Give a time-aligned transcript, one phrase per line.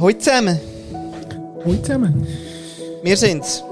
[0.00, 0.60] Hallo zusammen.
[1.64, 2.24] Hallo zusammen.
[3.02, 3.64] Wir sind's.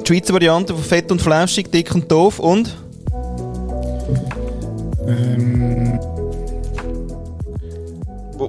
[0.00, 2.76] Die Schweizer Variante von Fett und Flauschig, dick und doof und?
[5.06, 5.47] Ähm,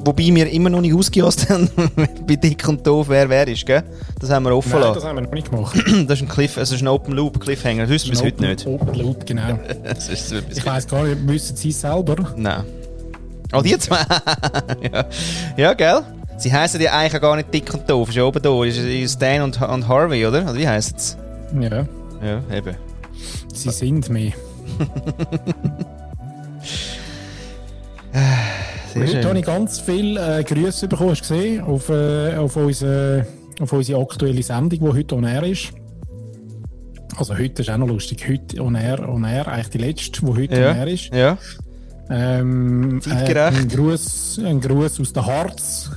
[0.09, 1.69] wobei wir immer noch nicht ausgejasst haben,
[2.27, 3.83] bei dick und doof, wer wer ist, gell?
[4.19, 4.95] Das haben wir offen nein, lassen.
[4.95, 5.75] das haben wir noch nicht gemacht.
[6.07, 7.83] Das ist ein Cliff, also ist ein Open Loop Cliffhanger.
[7.83, 8.65] Das wissen wir bis heute nicht.
[8.65, 9.59] Open Loop, genau.
[10.51, 12.15] Ich weiss gar nicht, wissen Sie es selber?
[12.35, 12.63] Nein.
[13.53, 13.99] Oh, die zwei?
[14.91, 15.05] ja.
[15.57, 16.01] ja, gell?
[16.37, 18.09] Sie heißen ja eigentlich gar nicht dick und doof.
[18.09, 18.63] Ist ja oben da.
[18.63, 20.43] Ist, Dan und, und Harvey, oder?
[20.43, 21.17] Oder wie heisst es?
[21.59, 21.85] Ja,
[22.23, 22.75] Ja, eben.
[23.53, 24.31] sie sind mehr.
[29.07, 32.55] Sehr Heute habe ich ganz viele äh, Grüße bekommen, hast du gesehen, auf, äh, auf,
[32.55, 33.25] unsere,
[33.61, 35.69] auf unsere aktuelle Sendung, die heute on air ist.
[37.17, 38.25] Also heute ist auch noch lustig.
[38.29, 40.71] Heute on air, on air eigentlich die letzte, die heute Ja.
[40.71, 41.13] on air ist.
[41.13, 41.37] Ja.
[42.09, 43.01] Ähm.
[43.07, 45.91] Äh, ein, Gruß, ein Gruß aus der Harz.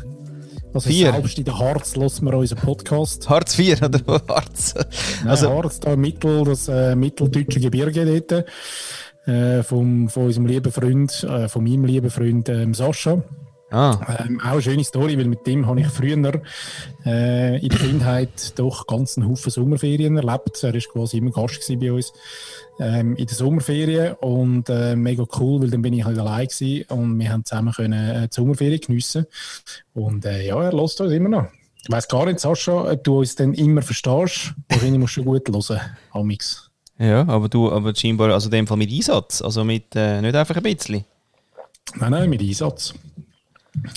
[0.74, 1.12] Also Vier.
[1.12, 3.28] selbst in der Harz lassen wir unseren Podcast.
[3.28, 4.00] Hartz IV, oder?
[4.28, 4.74] Hartz.
[4.74, 8.46] Nein, Also- Harz, da Mittel, das äh, mitteldeutsche Gebirge dort.
[9.26, 13.22] Äh, vom, von unserem lieben Freund, äh, von meinem lieben Freund ähm, Sascha.
[13.72, 14.18] Ah.
[14.26, 16.42] Ähm, auch eine schöne Story, weil mit dem habe ich früher
[17.06, 20.62] äh, in der Kindheit doch ganz einen Haufen Sommerferien erlebt.
[20.62, 22.12] Er war quasi immer Gast bei uns
[22.78, 26.84] ähm, in der Sommerferien und äh, mega cool, weil dann bin ich halt allein gewesen
[26.88, 29.24] und wir haben zusammen können, äh, die Sommerferien geniessen.
[29.94, 31.46] Und äh, ja, er lässt uns immer noch.
[31.82, 34.52] Ich weiss gar nicht, Sascha, ob du uns dann immer verstehst.
[34.68, 36.71] Wahrscheinlich musst du gut hören, Amix.
[37.02, 39.42] Ja, aber du, aber scheinbar, also in dem Fall mit Einsatz.
[39.42, 41.04] Also mit, äh, nicht einfach ein bisschen.
[41.96, 42.94] Nein, nein, mit Einsatz.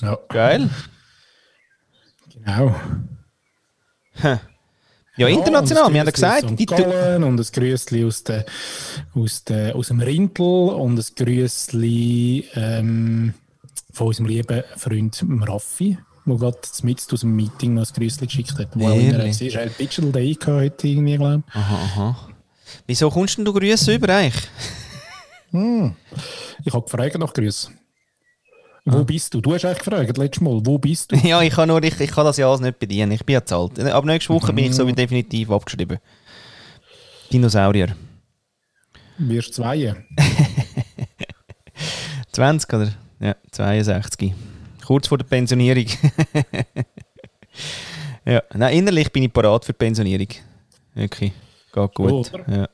[0.02, 0.70] Ja, Geil.
[2.34, 2.76] genau.
[5.18, 6.66] Ja, international, wir haben ja ein gesagt, die.
[6.66, 8.44] Gallen und ein Grüßli aus, der,
[9.14, 13.34] aus, der, aus dem Rintel und ein Grüßli ähm,
[13.94, 18.58] von unserem lieben Freund Raffi, der gerade mit aus dem Meeting noch ein Grüßli geschickt
[18.58, 18.70] hat.
[18.74, 19.42] Wo auch immer er war.
[19.42, 22.30] Er hat Digital Day gehabt heute irgendwie, glaube Aha, aha.
[22.88, 24.48] Wieso kommst denn du Grüße über eigentlich?
[25.52, 25.92] ich.
[26.66, 27.74] Ich habe gefragt nach Grüßen.
[28.88, 29.42] Wo bist du?
[29.42, 30.62] Du hast eigentlich gefragt letztes Mal.
[30.64, 31.16] Wo bist du?
[31.24, 33.12] Ja, ich kann nur, ich, ich kann das ja alles nicht bedienen.
[33.12, 33.80] Ich bin ja zu alt.
[33.80, 35.98] Ab nächste Woche bin ich so wie definitiv abgeschrieben.
[37.32, 37.96] Dinosaurier.
[39.18, 39.96] Wirst zwei?
[42.32, 42.92] 20 oder?
[43.20, 44.34] Ja, 62.
[44.86, 45.86] Kurz vor der Pensionierung.
[48.26, 50.28] ja, nein, innerlich bin ich parat für die Pensionierung.
[50.94, 51.32] Wirklich.
[51.76, 52.34] Geht gut.
[52.34, 52.46] Oder?
[52.58, 52.70] Ja.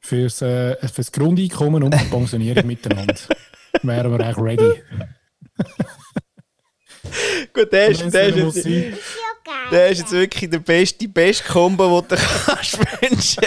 [0.00, 3.14] Fürs, äh, fürs Grundeinkommen und die Pensionierung miteinander.
[3.82, 4.82] Wären wir eigentlich ready.
[7.52, 8.96] Gut, der Wenn's dann muss sein.
[9.70, 13.42] Der ist jetzt wirklich der beste, die beste Kombo, die du kannst wünschen.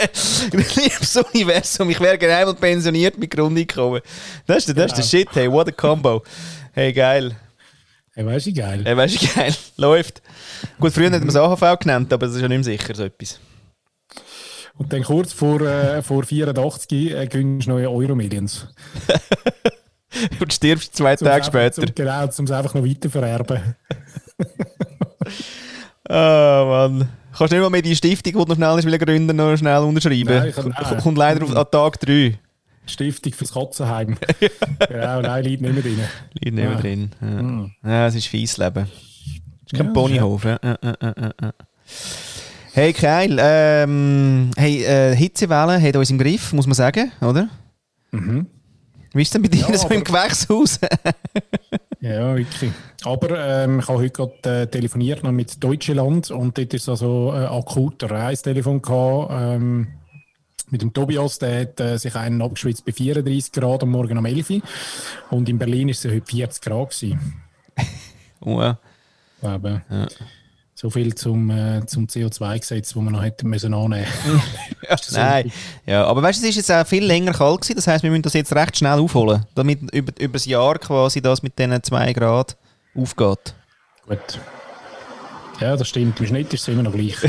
[0.51, 4.01] Liebes Universum, ich wäre gerne einmal pensioniert mit Grundeinkommen.
[4.45, 6.23] Das ist, der- das ist der Shit, hey, what a Combo.
[6.73, 7.35] Hey, geil.
[8.13, 8.81] Hey, weißt du, geil.
[8.83, 9.55] Hey, weißt du, geil.
[9.77, 10.21] Läuft.
[10.79, 13.03] Gut, früher hat man es AHV genannt, aber das ist ja nicht mehr sicher, so
[13.03, 13.39] etwas.
[14.77, 18.67] Und dann kurz vor, äh, vor 84 äh, gewinnst du neue Euro-Millions.
[20.39, 21.81] Und stirbst zwei Zum Tage es später.
[21.81, 23.59] Einfach, zum, genau, um es einfach noch weiter vererben.
[26.07, 27.09] Ah, Mann.
[27.35, 29.79] Kannst du nicht mal mehr die Stiftung, die du noch schnell will gründen noch schnell
[29.79, 30.25] unterschreiben?
[30.25, 30.97] Nein, ich kann- nein.
[31.01, 32.05] Kommt leider auf, an Tag 3.
[32.07, 32.37] Die
[32.85, 34.15] Stiftung fürs Katzenheim.
[34.87, 35.99] genau, nein, liegt nicht mehr drin.
[36.33, 36.79] Liegt nicht mehr Ah.
[36.79, 37.11] drin.
[37.83, 37.89] Ja.
[37.91, 38.87] Ja, es ist fies Leben.
[39.65, 40.43] Es ist kein Ja, Ponyhof.
[40.45, 40.59] Ja.
[40.63, 41.53] Ja, ja, ja, ja, ja.
[42.75, 43.37] Hey, geil.
[43.39, 47.47] Ähm, hey, äh, Hitzewelle hat uns im Griff, muss man sagen, oder?
[48.11, 48.47] Mhm.
[49.13, 50.79] Wie ist denn bei dir Ja, so im aber- Gewächshaus?
[52.01, 52.71] Ja, wirklich.
[53.03, 57.33] Aber ähm, ich habe heute gerade äh, telefoniert noch mit Deutschland und dort ist also
[57.33, 59.87] äh, akut ein Reistelefon gehabt, ähm,
[60.69, 64.25] mit dem Tobias, der hat äh, sich einen abgeschwitzt bei 34 Grad am Morgen um
[64.25, 64.61] 11 Uhr
[65.31, 67.33] und in Berlin ist es heute 40 Grad gewesen.
[68.41, 68.77] oh, ja.
[69.41, 70.05] Aber Ja.
[70.85, 74.05] So viel zum, äh, zum CO2-Gesetz, das wir noch hätten müssen annehmen.
[74.87, 75.51] Ja, Nein.
[75.87, 77.75] Ja, aber weißt du, es ist jetzt auch viel länger kalt gewesen.
[77.77, 81.23] Das heisst, wir müssen das jetzt recht schnell aufholen, damit über, über das Jahr quasi
[81.23, 82.55] das mit diesen 2 Grad
[82.93, 83.55] aufgeht.
[84.07, 84.39] Gut.
[85.59, 86.19] Ja, das stimmt.
[86.19, 87.17] Im Schnitt ist es immer noch gleich.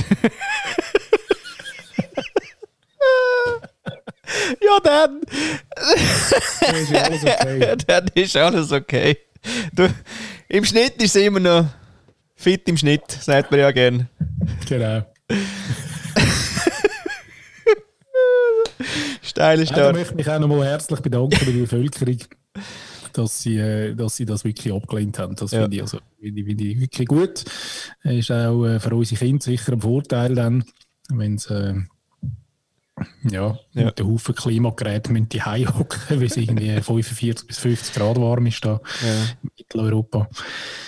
[4.60, 5.20] Ja, dann.
[6.60, 7.76] Dann ist ja alles okay.
[7.86, 9.18] dann ist alles okay.
[9.72, 9.88] Du,
[10.48, 11.66] Im Schnitt ist es immer noch
[12.36, 14.08] fit im Schnitt, sagt man ja gern.
[14.68, 15.02] Genau.
[19.22, 19.94] Steile Ja, Start.
[19.94, 22.18] möchte ich mich auch nochmal herzlich bedanken bei der Bevölkerung,
[23.12, 25.34] dass sie, äh, dass sie das wirklich abgelehnt haben.
[25.36, 25.62] Das Ja.
[25.62, 27.44] finde ich, also, finde ich, finde ich wirklich gut.
[28.04, 30.64] Ist auch äh, für unsere Kinder sicher ein Vorteil dann,
[31.10, 31.74] wenn sie äh,
[33.30, 33.84] Ja, ja.
[33.84, 38.46] mit den Haufen Klimageräte müssen die hocken, weil es irgendwie 45 bis 50 Grad warm
[38.46, 39.12] ist da ja.
[39.42, 40.28] in Mitteleuropa.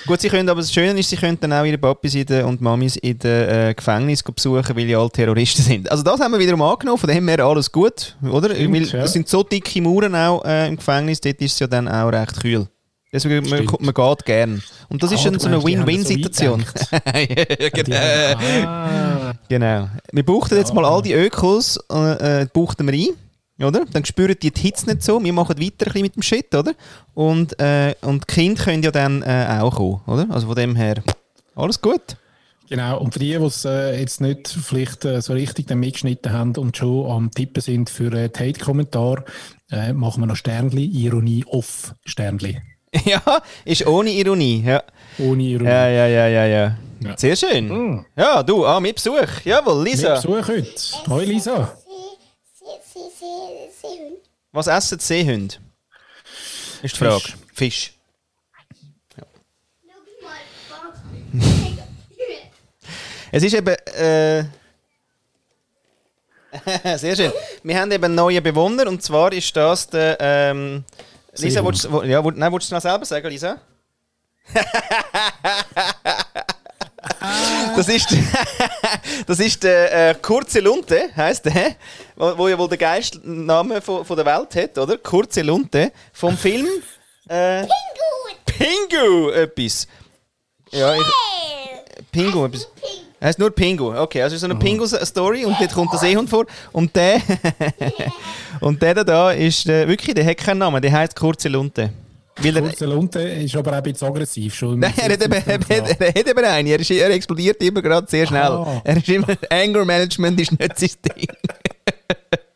[0.07, 2.97] Gut, sie können, aber das Schöne ist, sie können dann auch ihre Papis und Mamis
[2.97, 5.91] in den äh, Gefängnis besuchen, weil die alle Terroristen sind.
[5.91, 8.55] Also das haben wir wiederum angenommen, von dem her alles gut, oder?
[8.55, 9.05] Stimmt, weil ja.
[9.05, 12.09] es sind so dicke Mauern auch äh, im Gefängnis, dort ist es ja dann auch
[12.09, 12.69] recht kühl.
[13.25, 14.63] Deswegen, man, man, geht gern.
[14.89, 16.65] Und das ah, ist dann so eine Win-Win-Situation.
[16.75, 16.97] So
[17.73, 17.97] genau.
[18.67, 19.33] Ah.
[19.49, 19.89] genau.
[20.13, 23.67] Wir buchten jetzt mal all die Ökos, äh, äh, buchten wir ein.
[23.67, 23.85] Oder?
[23.93, 25.23] Dann spüren die die Hitze nicht so.
[25.23, 26.75] Wir machen weiter ein mit dem Shit, oder?
[27.15, 30.29] Und, äh, und die Kinder können ja dann äh, auch kommen, oder?
[30.31, 31.03] Also von dem her,
[31.57, 32.17] alles gut.
[32.69, 36.33] Genau, und für die, die es äh, jetzt nicht vielleicht äh, so richtig dann mitgeschnitten
[36.33, 39.25] haben und schon am Tippen sind für äh, Hate-Kommentar,
[39.71, 42.61] äh, machen wir noch Sternli, Ironie off Sternli.
[43.05, 44.63] ja, ist ohne Ironie.
[44.65, 44.83] Ja.
[45.19, 45.69] Ohne Ironie.
[45.69, 46.77] Ja, ja, ja, ja, ja.
[47.01, 47.19] ja.
[47.19, 47.69] Sehr schön.
[47.69, 48.07] Mm.
[48.17, 49.45] Ja, du, ah, mit Besuch.
[49.45, 50.15] Jawohl, Lisa.
[50.15, 51.11] Mit Besuch heute.
[51.11, 51.77] Hoi, Lisa.
[54.53, 55.57] Was essen Seehunde?
[56.83, 57.21] Ist die Frage.
[57.21, 57.35] Fisch.
[57.55, 57.93] Fisch.
[59.17, 59.25] Ja.
[63.33, 63.75] es ist eben.
[63.75, 64.45] Äh,
[66.97, 67.33] sehr schön.
[67.63, 70.17] Wir haben eben einen neuen Bewohner und zwar ist das der.
[70.21, 70.85] Ähm,
[71.39, 73.59] Lisa, willst, du, ja, nein, willst du noch selber sagen, Lisa?
[77.77, 78.17] das ist,
[79.27, 81.77] das ist der äh, Kurze Lunte, heisst der,
[82.17, 84.99] wo, wo ja wohl der geilste Name von, von der Welt hat, oder?
[84.99, 86.67] Kurze Lunte vom Film
[87.29, 87.67] äh,
[88.47, 88.89] Pingu.
[88.91, 89.87] Pingu, etwas.
[90.71, 91.03] Ja, ich,
[92.11, 92.69] Pingu, etwas.
[93.21, 93.95] Er heißt nur Pingu.
[93.95, 94.55] Okay, also so eine.
[94.55, 96.47] Pingu-Story und dort kommt der Seehund vor.
[96.73, 97.21] Und der,
[98.61, 101.91] und der da ist äh, wirklich, der hat keinen Namen, der heißt Kurze Lunte.
[102.41, 104.55] Kurze Lunte ist aber auch ein bisschen aggressiv.
[104.55, 106.69] Schon Nein, er hat, eben, er, hat, er hat eben einen.
[106.69, 108.43] Er, ist, er explodiert immer gerade sehr schnell.
[108.43, 108.81] Ah.
[108.85, 111.27] Er ist immer, Anger Management ist nicht sein Ding.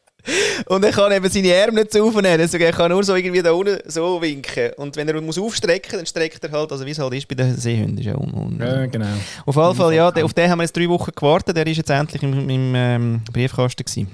[0.67, 2.41] Und er kann eben seine Arme nicht so aufnehmen.
[2.41, 4.73] Also er kann nur so irgendwie da unten so winken.
[4.77, 7.35] Und wenn er muss aufstrecken, dann streckt er halt, also wie es halt ist bei
[7.35, 7.99] den Seehunden.
[7.99, 9.07] Ist ja, un, un ja, genau.
[9.47, 11.57] Auf jeden Fall, ja, auf den haben wir jetzt drei Wochen gewartet.
[11.57, 14.09] Der ist jetzt endlich im, im ähm, Briefkasten gewesen.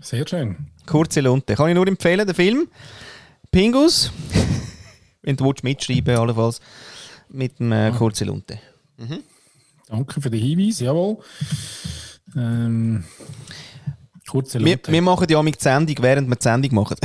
[0.00, 0.56] Sehr schön.
[0.86, 1.54] Kurze Lunte.
[1.54, 2.68] Kann ich nur empfehlen, den Film.
[3.50, 4.10] Pingus.
[5.22, 6.60] wenn du mitschreiben allenfalls.
[7.28, 8.58] Mit dem äh, Kurze Lunte.
[8.98, 9.20] Mhm.
[9.88, 11.18] Danke für den Hinweis, jawohl.
[12.36, 13.04] Ähm,
[14.32, 16.96] Kurze wir, wir, machen ja mit Sendung, während wir die Sendung machen.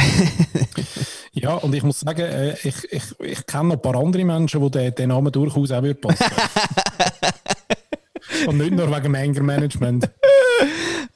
[1.33, 4.61] ja, und ich muss sagen, äh, ich, ich, ich kenne noch ein paar andere Menschen,
[4.61, 6.23] die den, den Namen durchaus auch würde passen
[8.47, 10.09] Und nicht nur wegen dem Anger Management.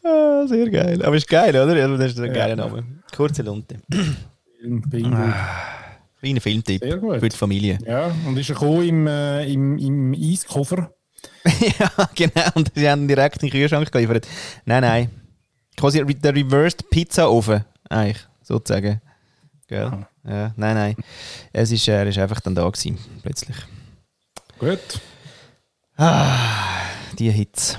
[0.04, 1.02] ah, sehr geil.
[1.02, 1.82] Aber ist geil, oder?
[1.82, 2.84] Also, das ist ein geiler Name.
[3.16, 3.78] Kurze Lunte.
[4.60, 4.90] Bingo.
[4.90, 7.78] Kleiner ah, Filmtipp für die Familie.
[7.88, 10.94] Ja, und ist er im, äh, im, im Eiskoffer?
[11.80, 12.50] ja, genau.
[12.56, 14.28] Und sie haben direkt in den Kühlschrank geliefert.
[14.66, 15.21] Nein, nein
[15.82, 19.02] quasi der Reversed Pizza Ofen, eigentlich, sozusagen.
[19.68, 19.86] Gell?
[19.86, 20.08] Aha.
[20.24, 20.96] Ja, nein, nein.
[21.52, 23.58] Es ist, er ist einfach dann da gewesen, plötzlich.
[24.60, 25.02] Gut.
[25.98, 26.38] Ah,
[27.18, 27.78] die Hitze.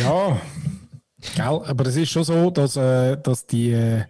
[0.00, 0.40] Ja,
[1.34, 4.04] gell, aber es ist schon so, dass, äh, dass die, äh,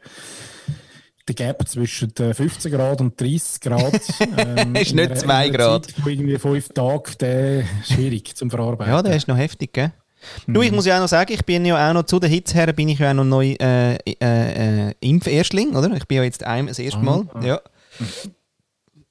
[1.26, 4.00] der Gap zwischen 15 Grad und 30 Grad
[4.36, 5.86] ähm, ist nicht 2 Grad.
[5.86, 8.92] Zeit, irgendwie 5 Tage, der schwierig zum Verarbeiten.
[8.92, 9.92] Ja, der ist noch heftig, gell?
[10.46, 10.54] Mhm.
[10.54, 12.54] Du, ich muss ja auch noch sagen, ich bin ja auch noch zu den Hits
[12.54, 15.90] her, bin ich ja auch noch neu äh, äh, äh, Impferstling, oder?
[15.96, 17.26] Ich bin ja jetzt einem das erste Mal.
[17.34, 17.60] Ah, ja.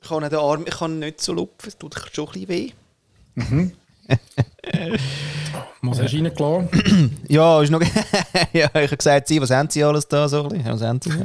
[0.01, 2.71] Ich kann den Arm, ich kann nicht so lupfen, es tut schon ein bisschen weh.
[3.35, 3.71] Mhm.
[5.81, 7.17] Was hast du reingelassen?
[7.27, 7.81] ja, ist noch
[8.53, 10.27] ja, ich habe gesagt, Sie, was haben Sie alles da?
[10.27, 11.11] So ein was haben Sie?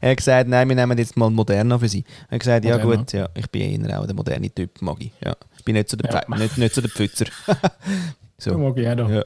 [0.00, 2.04] er hat gesagt, nein, wir nehmen jetzt mal Moderna für Sie.
[2.28, 2.90] Er hat gesagt, Moderna.
[2.90, 5.12] ja gut, ja, ich bin eher auch der moderne Typ, mag ich.
[5.24, 5.34] Ja.
[5.56, 6.36] Ich bin nicht so der, ja.
[6.36, 7.26] nicht, nicht so der Pfützer.
[8.42, 8.52] So.
[8.52, 9.24] Auch ja.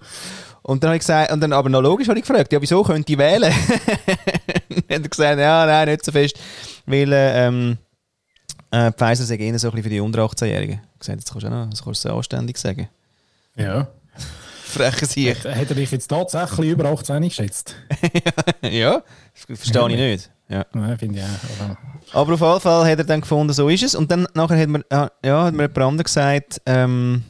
[0.63, 2.83] Und dann habe ich gesagt, und dann aber noch logisch habe ich gefragt, ja, wieso
[2.83, 3.53] könnte ich wählen?
[4.69, 6.39] dann hat er gesagt, ja, nein, nicht so fest,
[6.87, 7.77] weil ähm,
[8.71, 10.81] äh, Pfizer sagt eher so ein bisschen für die unter 18-Jährigen.
[10.95, 12.89] Ich gesagt, das kannst du auch noch, das kannst du so anständig sagen.
[13.57, 13.89] Ja.
[14.65, 15.45] Frechen sich.
[15.45, 17.77] Hat, hat er dich jetzt tatsächlich über 18 geschätzt?
[18.63, 19.03] ja,
[19.47, 20.31] das verstehe ja, ich nicht.
[20.49, 20.67] Ja.
[20.73, 22.21] Nein, finde ich auch.
[22.21, 23.95] Aber auf jeden Fall hat er dann gefunden, so ist es.
[23.95, 25.11] Und dann nachher hat mir, ja,
[25.45, 27.23] hat mir jemand anderes gesagt, ähm,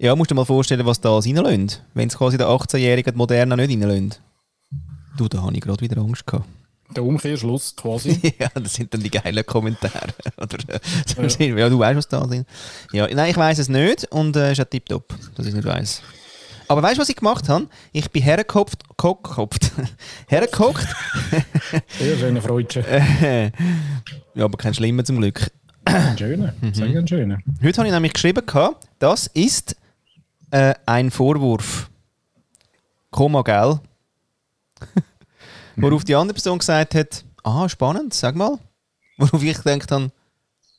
[0.00, 1.82] ja, musst du dir mal vorstellen, was da reinlönt.
[1.92, 4.22] Wenn es quasi der 18-jährige Moderna nicht reinlönt.
[5.18, 6.46] Du, da habe ich gerade wieder Angst gehabt.
[6.96, 8.18] Der Umkehrschluss quasi.
[8.38, 10.14] ja, das sind dann die geilen Kommentare.
[10.38, 11.46] Oder, ja.
[11.56, 11.68] ja.
[11.68, 12.48] du weißt, was da sind.
[12.92, 15.54] Ja, nein, ich weiß es nicht und es äh, ist ja tipptopp, dass ich es
[15.54, 16.02] nicht weiß.
[16.68, 17.66] Aber weißt du, was ich gemacht habe?
[17.92, 19.72] Ich bin hergekopft, gekopft,
[20.28, 20.86] hergekockt.
[21.98, 22.84] Sehr schöne Freudchen.
[24.34, 25.50] ja, aber kein Schlimmer zum Glück.
[25.84, 26.74] Ein schöner, mhm.
[26.74, 27.38] sehr ein schöner.
[27.62, 28.44] Heute habe ich nämlich geschrieben,
[28.98, 29.76] das ist
[30.50, 31.90] äh, ein Vorwurf.
[33.10, 33.80] Komma, gell?
[35.76, 38.58] Worauf die andere Person gesagt hat, aha, spannend, sag mal.
[39.18, 40.10] Worauf ich gedacht habe,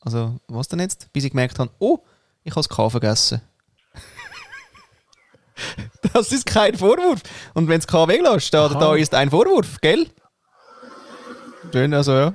[0.02, 1.12] also, was denn jetzt?
[1.14, 2.00] Bis ich gemerkt habe, oh,
[2.44, 3.42] ich habe das K vergessen.
[6.14, 7.22] das ist kein Vorwurf.
[7.54, 10.08] Und wenn es K weglässt, da, da ist ein Vorwurf, gell?
[11.72, 12.34] Schön, also ja.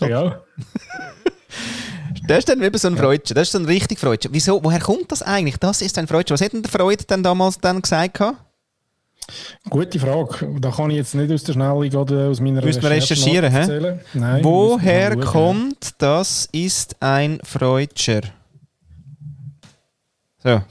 [0.00, 0.42] Ja.
[2.26, 3.34] Das ist dann eben so ein Freudchen.
[3.34, 4.32] Das ist so ein richtig Freudchen.
[4.34, 5.58] Wieso, woher kommt das eigentlich?
[5.58, 6.34] Das ist ein Freudchen.
[6.34, 8.20] Was hat denn der Freud denn damals dann gesagt?
[9.68, 10.48] Gute Frage.
[10.60, 13.58] Da kann ich jetzt nicht aus der Schnelle oder aus meiner Müssen wir recherchieren, hä?
[13.58, 14.00] erzählen.
[14.14, 18.22] Nein, Woher kommt das ist ein Freudscher?
[20.42, 20.62] So.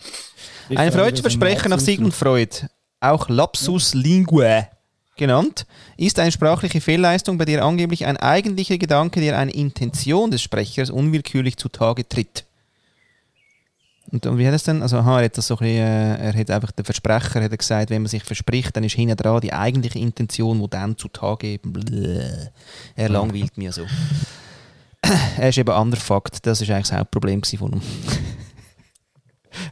[0.73, 1.79] Ein Freudscher Versprecher nach.
[1.79, 2.65] Sigmund Freud,
[3.01, 4.67] auch Lapsus Linguae
[5.15, 5.65] genannt,
[5.97, 10.89] ist eine sprachliche Fehlleistung, bei der angeblich ein eigentlicher Gedanke, der eine Intention des Sprechers
[10.89, 12.45] unwillkürlich zutage tritt.
[14.11, 14.81] Und, und wie hat es denn?
[14.81, 17.57] Also, aha, er hat das so ein bisschen, äh, er hat einfach, der Versprecher hat
[17.57, 21.47] gesagt, wenn man sich verspricht, dann ist hinten dran die eigentliche Intention, die dann zutage
[21.47, 21.73] eben.
[21.73, 22.49] Bläh.
[22.95, 23.85] Er langweilt mir so.
[25.37, 27.81] er ist eben anderer Fakt, das ist eigentlich das Hauptproblem gewesen von ihm.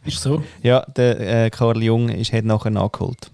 [0.06, 0.44] Ist so?
[0.62, 3.32] Ja, der äh, Karl Jung ist, hat nachher nachgeholt.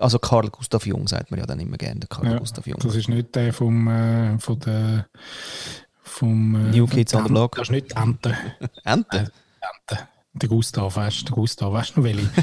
[0.00, 2.78] Also Karl Gustav Jung sagt man ja dann immer gerne, Karl Ja, Gustav Jung.
[2.80, 5.06] Das ist nicht der vom, äh, von der,
[6.02, 7.56] vom äh, New Kids on the Block.
[7.56, 8.36] Das ist nicht Ente.
[8.84, 9.18] Ente?
[9.88, 10.08] Ente.
[10.34, 12.28] Der Gustav, weißt du, der Gustav, weißt du noch welche?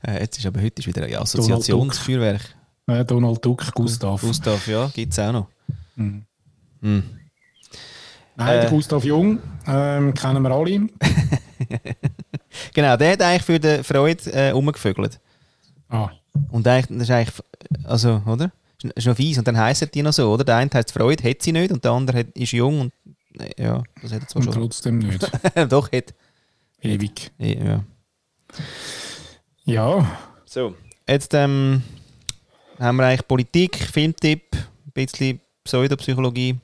[0.00, 2.40] Äh, jetzt ist aber heute ist wieder ein Assoziationsfeuerwerk.
[2.86, 4.20] äh, Donald Duck, Gustav.
[4.20, 5.48] Gustav, ja, gibt es auch noch.
[5.96, 6.24] Mhm.
[6.80, 7.02] Hm.
[8.36, 8.60] Nein, Äh.
[8.60, 10.86] der Gustav Jung, ähm, kennen wir alle.
[12.74, 15.20] Genau, der hat eigentlich für den Freud äh, umgevögelt.
[15.88, 16.10] Ah,
[16.50, 17.34] Und eigentlich, das ist eigentlich,
[17.84, 18.50] also, oder?
[18.82, 19.38] Ist- Ist noch fies.
[19.38, 20.44] Und dann heisst die noch so, oder?
[20.44, 22.92] Der eine heißt Freud, hat sie nicht, und der andere hat, ist jung und,
[23.40, 24.62] äh, ja, das hat er zwar und schon.
[24.62, 25.30] trotzdem nicht.
[25.72, 26.14] Doch, hat.
[26.80, 27.30] Ewig.
[27.38, 27.82] Ja.
[29.64, 30.74] Ja, So,
[31.08, 31.82] jetzt ähm,
[32.78, 36.56] haben wir eigentlich Politik, Filmtipp, ein bisschen Pseudopsychologie.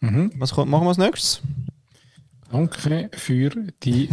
[0.00, 0.32] mhm.
[0.38, 1.40] Was kommt, machen wir als nächstes?
[2.50, 3.50] danke für
[3.82, 4.08] die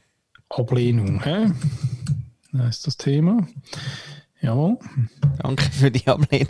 [0.50, 1.22] Ablehnung.
[1.24, 1.52] Hä?
[2.52, 3.46] Das ist das Thema.
[4.42, 4.78] Jawohl.
[5.42, 6.48] Danke für die Ablehnung.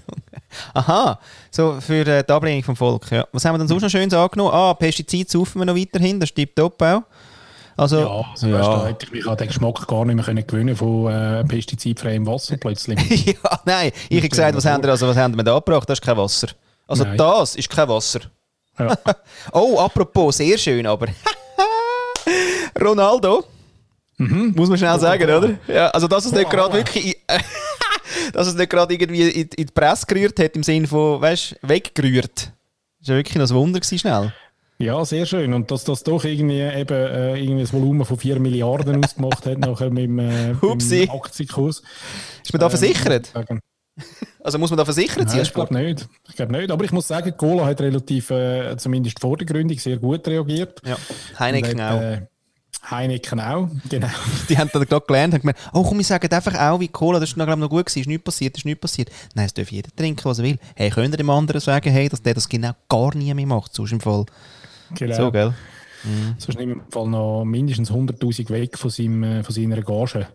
[0.74, 1.18] Aha,
[1.50, 3.10] so für äh, die Ablehnung vom Volk.
[3.10, 3.26] Ja.
[3.32, 4.52] Was haben wir denn sonst noch Schönes angenommen?
[4.54, 7.02] Ah, Pestizid saufen wir noch weiterhin, das stimmt top auch.
[7.76, 10.46] Also, Ja, also Weißt, da hätte ich mich an den Geschmack gar nicht mehr können
[10.46, 13.26] gewöhnen von äh, pestizidfreiem Wasser plötzlich.
[13.26, 15.88] ja, nein, ich habe gesagt, was haben, wir, also, was haben wir da gebracht?
[15.88, 16.48] Das ist kein Wasser.
[16.86, 17.16] Also Nein.
[17.16, 18.20] das ist kein Wasser.
[18.78, 18.96] Ja.
[19.52, 21.06] Oh, apropos, sehr schön, aber
[22.80, 23.44] Ronaldo,
[24.20, 24.52] Mhm.
[24.56, 25.58] muss man schnell sagen, oder?
[25.66, 27.14] Ja, also dass es nicht gerade wirklich, in-
[28.32, 31.56] dass es nicht gerade irgendwie in, in die Presse gerührt hat im Sinne von, weißt,
[31.62, 32.52] weggerührt.
[33.00, 34.32] Das war wirklich noch ein Wunder gewesen, schnell.
[34.78, 35.52] Ja, sehr schön.
[35.52, 39.58] Und dass das doch irgendwie eben äh, irgendwie ein Volumen von 4 Milliarden ausgemacht hat,
[39.58, 41.06] nachher mit dem, äh, Hupsi.
[41.06, 41.82] dem Aktienkurs.
[42.42, 43.32] Ist man da Ähm, versichert?
[44.42, 45.36] Also muss man da versichert sein?
[45.38, 46.08] Nein, ich glaube nicht.
[46.26, 46.70] Ich glaube nicht.
[46.70, 50.80] Aber ich muss sagen, Cola hat relativ, äh, zumindest vor der Gründung, sehr gut reagiert.
[50.86, 50.96] Ja,
[51.38, 52.29] Heineken hat, auch.
[52.88, 54.08] Heineken auch, genau.
[54.48, 57.20] Die haben dann gerade gelernt und gemeint, oh komm, wir sagen einfach auch wie Cola,
[57.20, 59.10] das ist noch, glaub, ich, noch gut gewesen, ist nichts passiert, ist nichts passiert.
[59.34, 60.58] Nein, es darf jeder trinken, was er will.
[60.74, 63.74] Hey, könnt ihr dem anderen sagen, hey, dass der das genau gar nie mehr macht,
[63.74, 64.24] sonst im Fall.
[64.94, 65.16] genau.
[65.16, 65.54] So, gell?
[66.38, 70.26] Sonst nimmt im Fall noch mindestens 100'000 weg von, seinem, äh, von seiner Gage.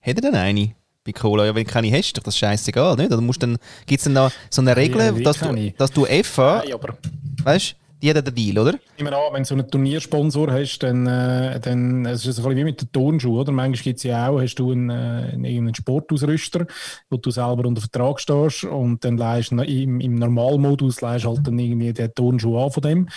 [0.00, 0.74] Hat er denn eine?
[1.04, 3.12] Bei Cola, ja, wenn du keine hast, ist doch das scheißegal, nicht?
[3.12, 6.06] Oder musst dann, gibt es dann noch so eine Regel, Ja, dass, du, dass du
[6.24, 6.96] FA, Nein, aber
[7.44, 8.74] weißt die hat den Deal, oder?
[8.96, 12.44] Ich nehme an, wenn du so einen Turniersponsor hast, dann, äh, dann es ist es
[12.44, 13.52] wie mit den Turnschuhen, oder?
[13.52, 16.66] Manchmal gibt es ja auch, hast du einen, äh, irgendeinen Sportausrüster,
[17.08, 21.46] wo du selber unter Vertrag stehst und dann leihst du im, im Normalmodus leihst halt
[21.46, 23.08] dann irgendwie den Turnschuh an von dem.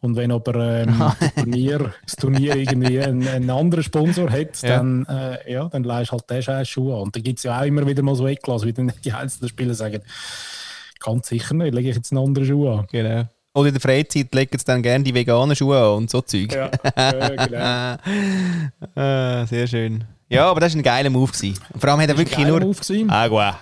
[0.00, 4.76] Und wenn aber ähm, das, Turnier, das Turnier irgendwie einen, einen anderen Sponsor hat, Ja.
[4.76, 7.00] dann, äh, ja, dann leihst du halt den scheiß Schuh an.
[7.04, 9.48] Und dann gibt es ja auch immer wieder mal so Eklas, wie dann die einzelnen
[9.48, 10.02] Spieler sagen,
[11.00, 12.86] ganz sicher nicht, lege ich jetzt einen anderen Schuh an.
[12.92, 13.24] Genau.
[13.58, 16.52] Oder in der Freizeit legen sie dann gerne die veganen Schuhe an und so Zeug.
[16.52, 17.96] Ja, ja genau.
[18.94, 20.04] ah, sehr schön.
[20.28, 21.32] Ja, aber das war ein geiler Move.
[21.32, 21.58] Gewesen.
[21.76, 22.74] Vor allem hat er wirklich nur...
[23.08, 23.58] Agua.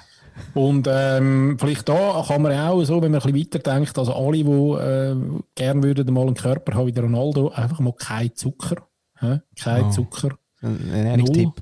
[0.52, 4.44] Und ähm, vielleicht da kann man auch so, wenn man ein bisschen weiterdenkt, also alle,
[4.44, 5.16] die äh,
[5.54, 8.86] gerne würden mal einen Körper haben wie der Ronaldo, einfach mal kein Zucker.
[9.18, 9.40] Hä?
[9.58, 9.90] Kein Oh.
[9.90, 10.30] Zucker.
[10.60, 11.52] Ein Ernährungstipp.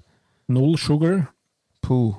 [0.48, 1.28] Null Sugar.
[1.82, 2.16] Puh.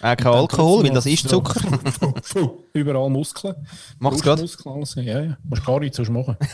[0.00, 1.60] Auch kein Alkohol, weil das ist Zucker.
[2.72, 3.54] Überall Muskeln.
[3.98, 4.38] Macht's grad.
[4.38, 4.94] Brustmuskeln, alles.
[4.94, 5.38] Ja, ja.
[5.48, 6.36] Musst gar nichts sonst machen.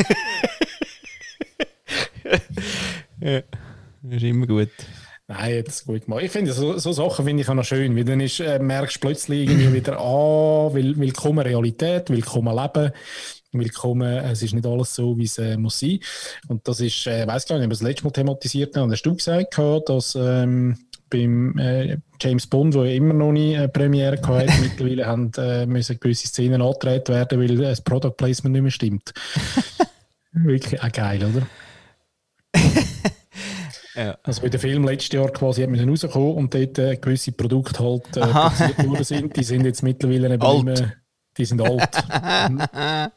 [3.21, 3.41] Ja.
[4.03, 4.69] Das ist immer gut.
[5.27, 6.23] Nein, jetzt gut gemacht.
[6.23, 8.97] Ich finde, so, so Sachen finde ich auch noch schön, weil dann ist, äh, merkst
[8.97, 12.93] du plötzlich irgendwie wieder, ah, will, willkommen Realität, willkommen Leben,
[13.53, 16.01] willkommen, es ist nicht alles so, wie es äh, muss sein.
[16.49, 19.03] Und das ist, äh, weiß gar nicht, ob wir das letzte Mal thematisiert haben, hast
[19.03, 20.77] du gesagt, dass ähm,
[21.11, 24.53] beim äh, James Bond, der immer noch nie eine Premiere hatte.
[24.61, 29.13] Mittlerweile haben, äh, müssen gewisse Szenen angetreten werden, weil das Product Placement nicht mehr stimmt.
[30.33, 31.47] Wirklich auch geil, oder?
[33.95, 34.19] ja.
[34.23, 37.85] Also, weil der Film letztes Jahr quasi hat müssen rauskommen und dort äh, gewisse Produkte
[37.85, 40.93] halt äh, produziert worden sind, die sind jetzt mittlerweile eben nicht mehr
[41.37, 41.89] die sind alt.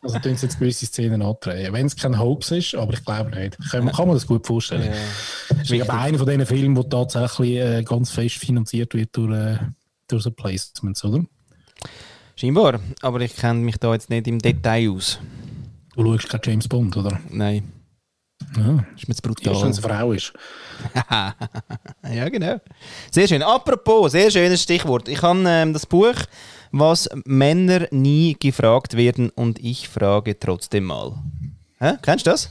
[0.01, 1.73] also tun sie jetzt gewisse Szenen andrehen.
[1.73, 3.57] Wenn es kein Hoax ist, aber ich glaube nicht.
[3.71, 4.91] Kann, man, kann man das gut vorstellen.
[4.91, 5.55] Ja.
[5.57, 9.31] Das ist aber einer von diesen Filmen, der tatsächlich äh, ganz fest finanziert wird durch,
[9.31, 9.57] äh,
[10.07, 11.23] durch so Placements, oder?
[12.35, 15.19] Scheinbar, aber ich kenne mich da jetzt nicht im Detail aus.
[15.95, 17.19] Du schaust kein James Bond, oder?
[17.29, 17.71] Nein.
[18.55, 18.85] Ja.
[18.95, 19.53] Ist mir zu brutal.
[19.53, 20.33] Erst wenn es eine Frau ist.
[22.13, 22.61] ja, genau.
[23.11, 23.41] Sehr schön.
[23.41, 25.07] Apropos, sehr schönes Stichwort.
[25.07, 26.15] Ich habe ähm, das Buch
[26.71, 31.13] was Männer nie gefragt werden und ich frage trotzdem mal.
[31.79, 31.93] Hä?
[32.01, 32.49] Kennst du das?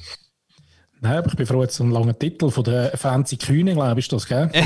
[1.00, 4.00] Nein, aber ich bin froh, jetzt so einen langen Titel von der Fancy Kühne, glaube
[4.00, 4.50] ich, das, gell?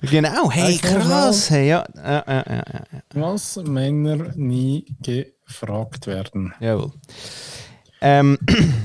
[0.00, 1.50] genau, hey, krass.
[1.50, 1.84] Hey, ja.
[1.94, 2.64] Ja, ja, ja,
[3.12, 6.54] Was Männer nie gefragt werden.
[6.60, 6.92] Jawohl.
[8.00, 8.38] Ähm,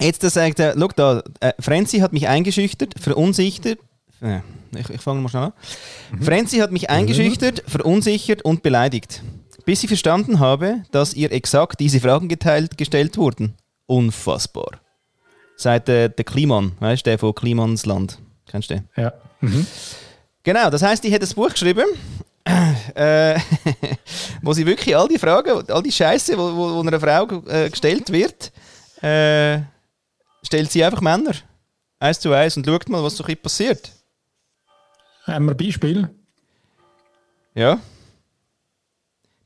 [0.00, 3.80] jetzt sagt er, schau da, äh, Frenzy hat mich eingeschüchtert, verunsichert,
[4.20, 5.52] ich, ich fange mal schnell an.
[6.12, 6.22] Mhm.
[6.22, 9.22] Frenzy hat mich eingeschüchtert, verunsichert und beleidigt.
[9.64, 13.54] Bis ich verstanden habe, dass ihr exakt diese Fragen geteilt, gestellt wurden.
[13.86, 14.80] Unfassbar.
[15.56, 18.18] Seit äh, der Kliman, weißt du, der von Klimans Land.
[18.46, 18.88] Kennst du den?
[18.96, 19.12] Ja.
[19.40, 19.66] Mhm.
[20.42, 21.84] Genau, das heißt, ich hätte das Buch geschrieben,
[22.94, 23.38] äh,
[24.42, 27.68] wo sie wirklich all die Fragen, all die Scheiße, wo, wo, wo einer Frau äh,
[27.68, 28.52] gestellt wird,
[29.02, 29.60] äh,
[30.42, 31.32] stellt sie einfach Männer.
[31.98, 33.92] Eins zu eins und schaut mal, was so passiert.
[35.30, 36.10] Haben wir ein Beispiel?
[37.54, 37.78] Ja.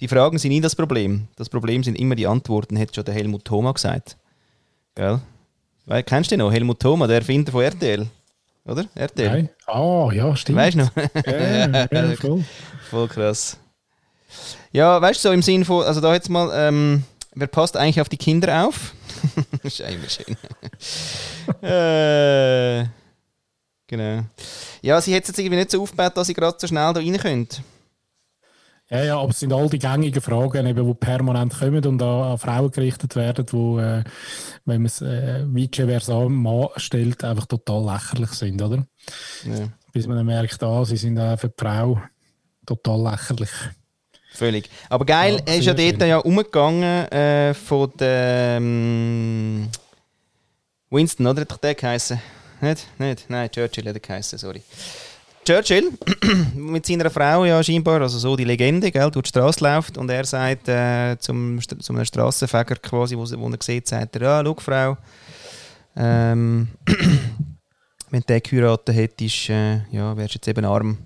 [0.01, 1.29] Die Fragen sind nie das Problem.
[1.37, 4.17] Das Problem sind immer die Antworten, hat schon der Helmut Thoma gesagt.
[4.95, 5.21] Gell?
[5.87, 6.53] Weil, kennst du den noch?
[6.53, 8.07] Helmut Thoma, der Erfinder von RTL.
[8.65, 8.87] Oder?
[8.95, 9.29] RTL.
[9.31, 9.51] Nein.
[9.67, 10.59] Ah, oh, ja, stimmt.
[10.59, 10.91] Weißt du noch?
[11.27, 12.45] ja, ja, voll.
[12.89, 13.59] voll krass.
[14.73, 18.01] Ja, weißt du, so im Sinn von, also da jetzt mal, ähm, wer passt eigentlich
[18.01, 18.95] auf die Kinder auf?
[19.63, 20.37] ist immer schön.
[21.63, 22.87] äh,
[23.87, 24.25] genau.
[24.83, 27.01] Ja, sie hat es jetzt irgendwie nicht so aufgebaut, dass sie gerade so schnell da
[27.01, 27.49] rein können.
[28.91, 32.33] Ja, ja, aber es sind all die gängigen Fragen, eben, die permanent kommen und an,
[32.33, 34.05] an Frauen gerichtet werden, die, äh,
[34.67, 38.87] wenn man es äh, vice versa Mann stellt, einfach total lächerlich sind, oder?
[39.45, 39.69] Ja.
[39.93, 42.01] Bis man dann merkt, ah, sie sind auch für die Frau
[42.67, 43.51] total lächerlich.
[44.33, 44.69] Völlig.
[44.91, 49.69] Aber geil, ja, er ist ja dort ja umgegangen äh, von der ähm,
[50.91, 51.43] Winston, oder?
[51.43, 52.21] Hat doch der geheißen?
[52.65, 52.89] Nicht?
[52.99, 53.29] Nicht?
[53.29, 54.63] Nein, Churchill hat er geheißen, sorry.
[55.45, 55.93] Churchill
[56.55, 60.09] mit seiner Frau ja scheinbar, also so die Legende, gell, durch die Straße läuft und
[60.09, 62.07] er sagt äh, zum, zum einem
[62.81, 64.97] quasi, wo, wo er sieht, sagt er, ja, schau Frau,
[65.97, 66.69] ähm,
[68.11, 70.97] wenn du geheiratet hättest, äh, ja, wärst du jetzt eben arm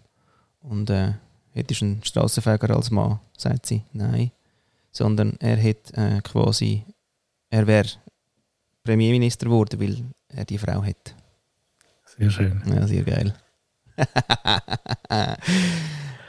[0.60, 1.14] und äh,
[1.54, 4.30] hättest einen Strassenfeger als Mann, sagt sie, nein,
[4.92, 6.84] sondern er hätte äh, quasi,
[7.50, 7.88] er wäre
[8.84, 9.96] Premierminister geworden, weil
[10.28, 11.16] er die Frau hat.
[12.18, 12.62] Sehr schön.
[12.66, 13.34] Ja, sehr geil.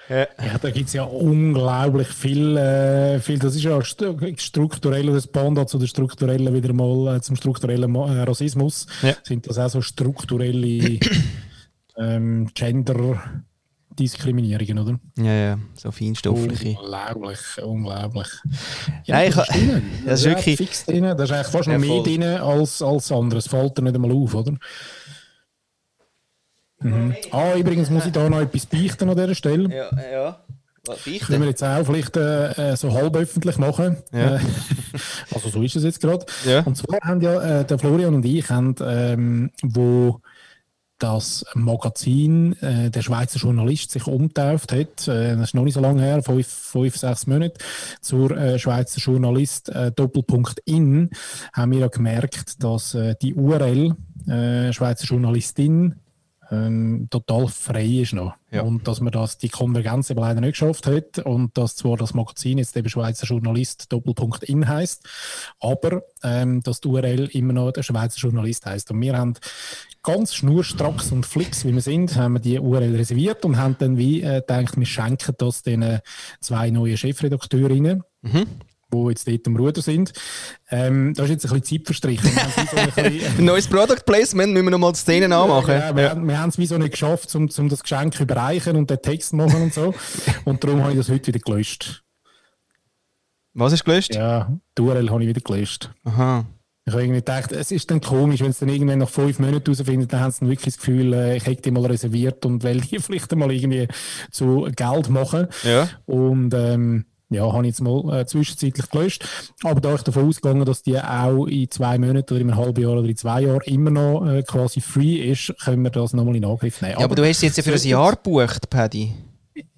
[0.10, 0.28] ja,
[0.62, 3.40] da gibt es ja unglaublich viel, äh, viel.
[3.40, 8.22] Das ist ja strukturell, das Banda zu der strukturellen wieder mal äh, zum strukturellen äh,
[8.22, 8.88] Rassismus.
[9.02, 9.14] Ja.
[9.24, 11.00] Sind das auch so strukturelle
[11.98, 13.44] ähm, Gender
[14.00, 15.00] Diskriminierungen, oder?
[15.18, 16.78] Ja, ja, so feinstoffliche.
[16.80, 18.28] Unglaublich, unglaublich.
[19.06, 19.48] Ja, ich, das,
[20.06, 21.04] das ist wirklich fix drin.
[21.04, 23.48] Das ist eigentlich fast noch mehr drin als, als anderes.
[23.48, 24.54] Fällt dir nicht einmal auf, oder?
[26.82, 27.16] Mhm.
[27.32, 29.76] Ah, übrigens muss ich da noch etwas beichten an dieser Stelle.
[29.76, 30.40] Ja, ja.
[30.86, 31.20] Beichten?
[31.20, 33.98] Können wir jetzt auch vielleicht äh, so halb öffentlich machen.
[34.12, 34.36] Ja.
[34.36, 34.40] Äh,
[35.34, 36.26] also so ist es jetzt gerade.
[36.46, 36.62] Ja.
[36.62, 40.22] Und zwar haben ja äh, der Florian und ich, haben, ähm, wo
[40.98, 45.80] das Magazin äh, der Schweizer Journalist sich umtauft hat, äh, das ist noch nicht so
[45.80, 47.58] lange her, fünf, fünf sechs Monate,
[48.02, 51.10] zur äh, Schweizer Journalist äh, Doppelpunkt in,
[51.54, 53.96] haben wir ja gemerkt, dass äh, die URL
[54.28, 55.96] äh, Schweizer Journalistin
[56.52, 58.34] ähm, total frei ist noch.
[58.52, 58.64] Ja.
[58.64, 62.14] Und dass man das, die Konvergenz eben leider nicht geschafft hat und dass zwar das
[62.14, 65.08] Magazin jetzt eben Schweizer Journalist Doppelpunkt in heißt,
[65.60, 68.90] aber ähm, dass die URL immer noch der Schweizer Journalist heißt.
[68.92, 69.36] Und wir haben
[70.02, 73.98] ganz schnurstracks und flix, wie wir sind, haben wir die URL reserviert und haben dann
[73.98, 76.00] wie äh, gedacht, wir schenken das den
[76.40, 78.04] zwei neuen Chefredakteurinnen.
[78.22, 78.48] Mhm
[78.94, 80.14] die jetzt dort am Ruder sind.
[80.70, 82.32] Ähm, da ist jetzt ein bisschen Zeit verstrichen.
[82.32, 85.74] So bisschen, Neues Product Placement, müssen wir nochmal die Szenen anmachen.
[85.74, 86.16] Ja, wir, ja.
[86.16, 89.02] wir haben es wie so nicht geschafft, um, um das Geschenk zu überreichen und den
[89.02, 89.94] Text zu machen und so.
[90.46, 92.04] Und darum habe ich das heute wieder gelöscht.
[93.54, 94.16] Was ist gelöscht?
[94.16, 95.92] Ja, die URL habe ich wieder gelöscht.
[96.04, 96.46] Aha.
[96.86, 99.64] Ich habe irgendwie gedacht, es ist dann komisch, wenn es dann irgendwann nach fünf Monaten
[99.64, 102.64] herausfindet, dann haben sie dann wirklich das Gefühl, äh, ich hätte die mal reserviert und
[102.64, 103.88] will die vielleicht mal irgendwie
[104.32, 105.48] zu Geld machen.
[105.64, 105.88] Ja.
[106.08, 109.28] Und ähm, ja, habe ich jetzt mal äh, zwischenzeitlich gelöscht.
[109.64, 112.82] Aber da ich davon ausgegangen, dass die auch in zwei Monaten oder in einem halben
[112.82, 116.36] Jahr oder in zwei Jahren immer noch äh, quasi free ist, können wir das nochmal
[116.36, 116.96] in Angriff nehmen.
[117.00, 119.14] Ja, aber, du hast jetzt ja für ein Jahr gebucht, Paddy.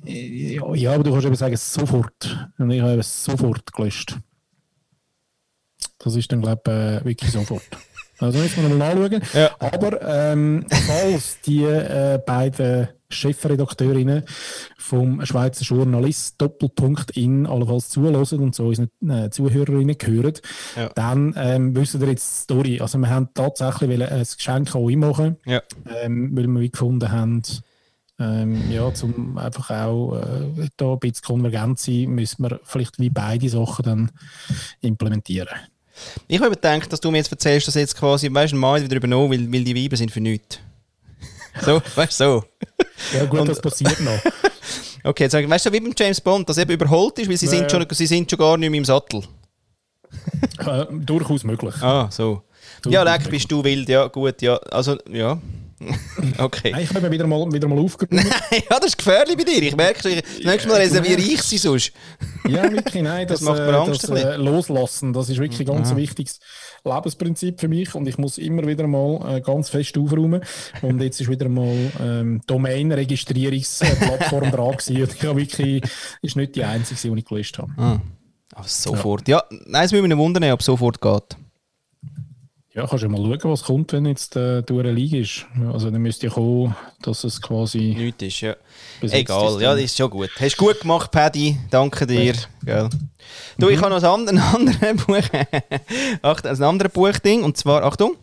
[0.03, 2.49] Ja, ja, aber du kannst eben sagen, sofort.
[2.57, 4.17] Und ich habe eben sofort gelöscht.
[5.99, 7.63] Das ist dann, glaube ich, äh, wirklich sofort.
[8.19, 9.21] Also müssen wir mal nachschauen.
[9.33, 9.49] Ja.
[9.59, 14.23] Aber ähm, falls die äh, beiden Chefredakteurinnen
[14.77, 20.33] vom Schweizer Journalist Doppelpunkt in allenfalls zulassen und so unseren äh, Zuhörerinnen gehören,
[20.75, 20.89] Ja.
[20.95, 22.79] dann ähm, wissen ihr jetzt die Story.
[22.81, 25.61] Also wir haben tatsächlich ein Geschenk an euch machen, Ja.
[26.01, 27.41] ähm, weil wir wie gefunden haben,
[28.19, 33.09] ähm, ja, zum einfach auch äh, da ein bisschen konvergent sein, müssen wir vielleicht wie
[33.09, 34.11] beide Sachen dann
[34.81, 35.47] implementieren.
[36.27, 38.95] Ich habe gedacht, dass du mir jetzt erzählst, dass jetzt quasi, weißt du, mal wieder
[38.95, 40.59] übernommen, weil, weil die Weiber sind für nichts.
[41.59, 42.43] So, weißt du, so.
[43.17, 44.19] Ja gut, Und- das passiert noch.
[45.03, 47.51] Okay, jetzt weißt du, wie beim James Bond, dass eben überholt ist, weil sie, Ja.
[47.53, 49.23] sind, schon, sie sind schon gar nicht mehr im Sattel.
[50.59, 51.73] Äh, durchaus möglich.
[51.81, 52.43] Ah, so.
[52.85, 54.57] Ja, leck, bist du wild, ja, gut, ja.
[54.57, 55.39] Also, ja.
[56.37, 56.71] okay.
[56.71, 58.23] Nein, ich habe wieder mal, wieder mal aufgeräumt.
[58.51, 59.63] ja, das ist gefährlich bei dir.
[59.63, 61.91] Ich merke schon, das nächste Mal reserviere ich sie sonst.
[62.47, 65.61] ja, wirklich, nein, das, Das macht mir äh, Angst das äh, Loslassen, das ist wirklich
[65.61, 66.39] ein ganz wichtiges
[66.83, 70.41] Lebensprinzip für mich und ich muss immer wieder mal äh, ganz fest aufräumen
[70.81, 75.83] und jetzt ist wieder mal ähm, Domain-Registrierungsplattform dran gewesen und ich habe wirklich,
[76.21, 77.71] ist nicht die einzige, die ich gelöscht habe.
[77.77, 77.99] Ah.
[78.53, 79.27] Aber sofort.
[79.27, 81.37] Ja, nein, es würde mich wundern, ob es sofort geht.
[82.73, 85.45] Ja, kannst du mal schauen, was kommt, wenn jetzt äh, durch eine Liga ist.
[85.73, 88.55] Also dann müsste ja kommen, dass es quasi Nichts ist, ja.
[89.01, 90.29] Egal, ist ja, das ist schon gut.
[90.39, 91.57] Hast gut gemacht, Paddy.
[91.69, 92.33] Danke dir.
[92.63, 92.89] Gell.
[93.57, 95.17] Du, ich habe noch ein anderes Buch.
[96.21, 97.43] Achtung, ein anderes Buchding.
[97.43, 98.15] Und zwar, Achtung.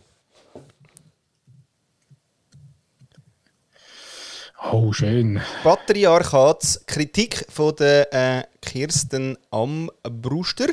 [4.60, 5.40] Oh, schön.
[5.62, 10.66] Batterie-Arcades, Kritik von der äh, Kirsten Ambruster.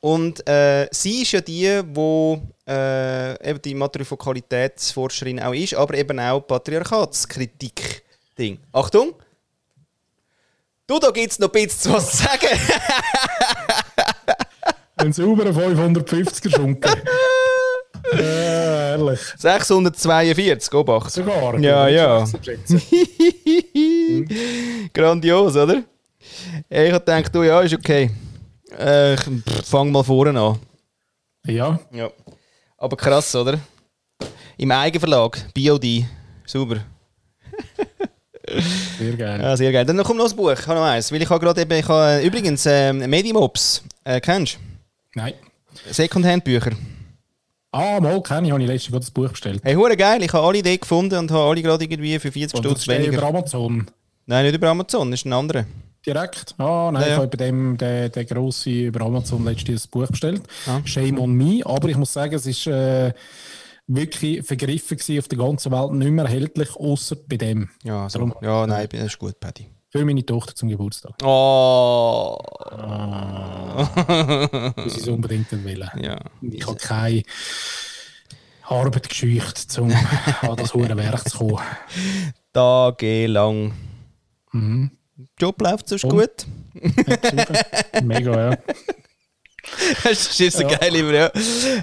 [0.00, 6.20] Und äh, sie ist ja die, wo äh, eben die Matrifokalitätsforscherin auch ist, aber eben
[6.20, 8.58] auch Patriarchatskritik-Ding.
[8.72, 9.14] Achtung!
[10.86, 12.48] Du, da gibt es noch ein bisschen was zu sagen.
[14.96, 17.02] Ein sauberer 550er Schunken.
[18.14, 19.20] äh, ehrlich.
[19.38, 21.10] 642, Obacht.
[21.10, 21.58] Sogar.
[21.58, 22.24] Ja, ja.
[24.92, 25.82] Grandios, oder?
[26.68, 28.10] Ich habe gedacht, du, ja, ist okay.
[28.78, 30.58] Äh, ich pff, fang mal vorne an.
[31.46, 32.10] Ja, Ja.
[32.78, 33.60] Aber krass, oder?
[34.56, 36.04] Im Eigenverlag, BOD.
[36.44, 36.78] Super.
[38.98, 39.40] sehr geil.
[39.40, 39.84] Ja, sehr geil.
[39.84, 40.52] Dann kommt noch das Buch.
[40.52, 41.12] Ich habe noch eins.
[41.12, 43.82] Weil ich habe gerade eben, ich habe, äh, übrigens, ähm, Medimobs.
[44.04, 44.58] Äh, kennst
[45.14, 45.34] Nein.
[45.86, 45.92] du?
[45.92, 46.72] Secondhand-Bücher.
[47.72, 49.60] Ah, mal kenne ich, habe ich letztens das Buch bestellt.
[49.64, 50.22] Hey, hure geil.
[50.22, 52.82] Ich habe alle Ideen gefunden und habe alle gerade irgendwie für 40 Und das Stutz
[52.84, 53.26] steht über weniger.
[53.26, 53.86] Amazon.
[54.26, 55.64] Nein, nicht über Amazon, das ist ein anderer.
[56.04, 56.54] Direkt?
[56.58, 57.14] Ah, nein, Ja, ja.
[57.14, 60.42] ich habe bei dem, der, der grosse über Amazon letztens das Buch bestellt.
[60.66, 60.80] Ah.
[60.84, 61.60] Shame on me.
[61.64, 63.12] Aber ich muss sagen, es ist äh,
[63.86, 67.68] wirklich vergriffen gewesen, auf der ganzen Welt, nicht mehr erhältlich, außer bei dem.
[67.84, 68.18] Ja, so.
[68.18, 69.66] Darum- ja nein, das ist gut, Paddy.
[69.92, 71.12] Für meine Tochter zum Geburtstag.
[71.22, 72.38] Oh.
[74.76, 75.90] Muss ich es unbedingt nicht wollen.
[76.02, 76.18] Ja.
[76.40, 77.22] Ich habe keine
[78.62, 81.58] Arbeit gescheucht, um an das hohe Werk zu kommen.
[82.54, 83.72] Tagelang.
[84.52, 84.92] Mhm.
[85.38, 86.10] Job läuft sonst Und?
[86.10, 86.46] gut.
[87.22, 88.02] Super.
[88.02, 88.56] Mega, ja.
[90.04, 91.30] das ist so geil immer, ja.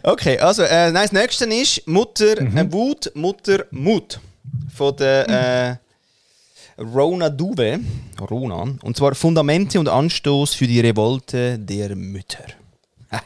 [0.02, 2.58] Okay, also, äh, nein, das nächste ist Mutter Mhm.
[2.58, 4.20] äh, Wut, Mutter Mut.
[4.76, 5.30] Von der
[5.80, 5.89] äh,
[6.80, 7.80] Rona Duve.
[8.20, 8.76] Rona.
[8.82, 12.46] Und zwar Fundamente und Anstoß für die Revolte der Mütter.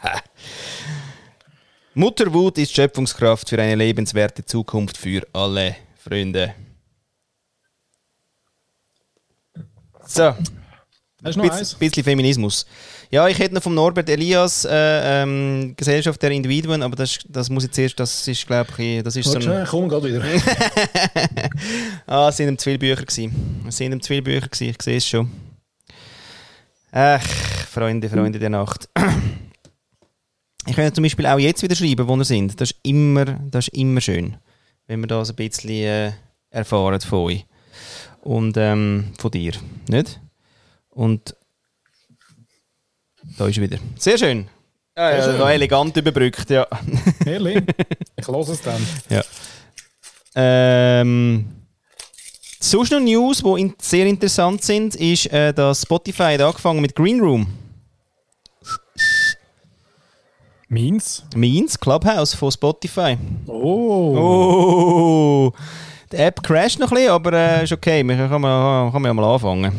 [1.94, 6.56] Mutterwut ist Schöpfungskraft für eine lebenswerte Zukunft für alle Freunde.
[10.08, 10.36] So.
[11.22, 12.66] Noch Bisschen, bisschen Feminismus.
[13.14, 17.48] Ja, ich hätte noch vom Norbert Elias äh, ähm, Gesellschaft der Individuen, aber das, das
[17.48, 20.08] muss jetzt erst, das ist glaube ich, das ist so Warte ein, schnell, komm gerade
[20.10, 20.24] wieder.
[22.08, 23.62] ah, es sind ihm zu viele Bücher gewesen.
[23.68, 25.30] Es sind ihm zu viele Bücher gewesen, ich sehe es schon.
[26.92, 28.90] Ach, Freunde, Freunde der Nacht.
[30.66, 32.60] Ich könnte zum Beispiel auch jetzt wieder schreiben, wo wir sind.
[32.60, 34.38] Das ist immer, das ist immer schön,
[34.88, 36.14] wenn wir das ein bisschen äh,
[36.50, 37.46] erfahren von euch.
[38.22, 39.52] Und ähm, von dir,
[39.90, 40.22] nicht?
[40.90, 41.36] Und
[43.38, 43.78] da ist er wieder.
[43.98, 44.48] Sehr schön.
[44.96, 45.38] Ja, Sehr ja, schön.
[45.38, 46.68] noch elegant überbrückt, ja.
[47.26, 47.64] Ehrlich?
[48.16, 48.88] Ich lasse es dann.
[49.10, 49.22] Ja.
[50.36, 51.46] Ähm,
[52.60, 56.96] sonst noch News, die in sehr interessant sind, ist, äh, dass Spotify hat angefangen mit
[56.96, 57.48] Green Room.
[60.70, 61.24] Meins?
[61.36, 63.18] Meins, Clubhouse von Spotify.
[63.48, 64.16] Oh!
[64.18, 65.54] Oh!
[66.12, 68.04] Die App crasht noch ein bisschen, aber äh, ist okay.
[68.04, 69.72] Wir können, können wir ja mal anfangen.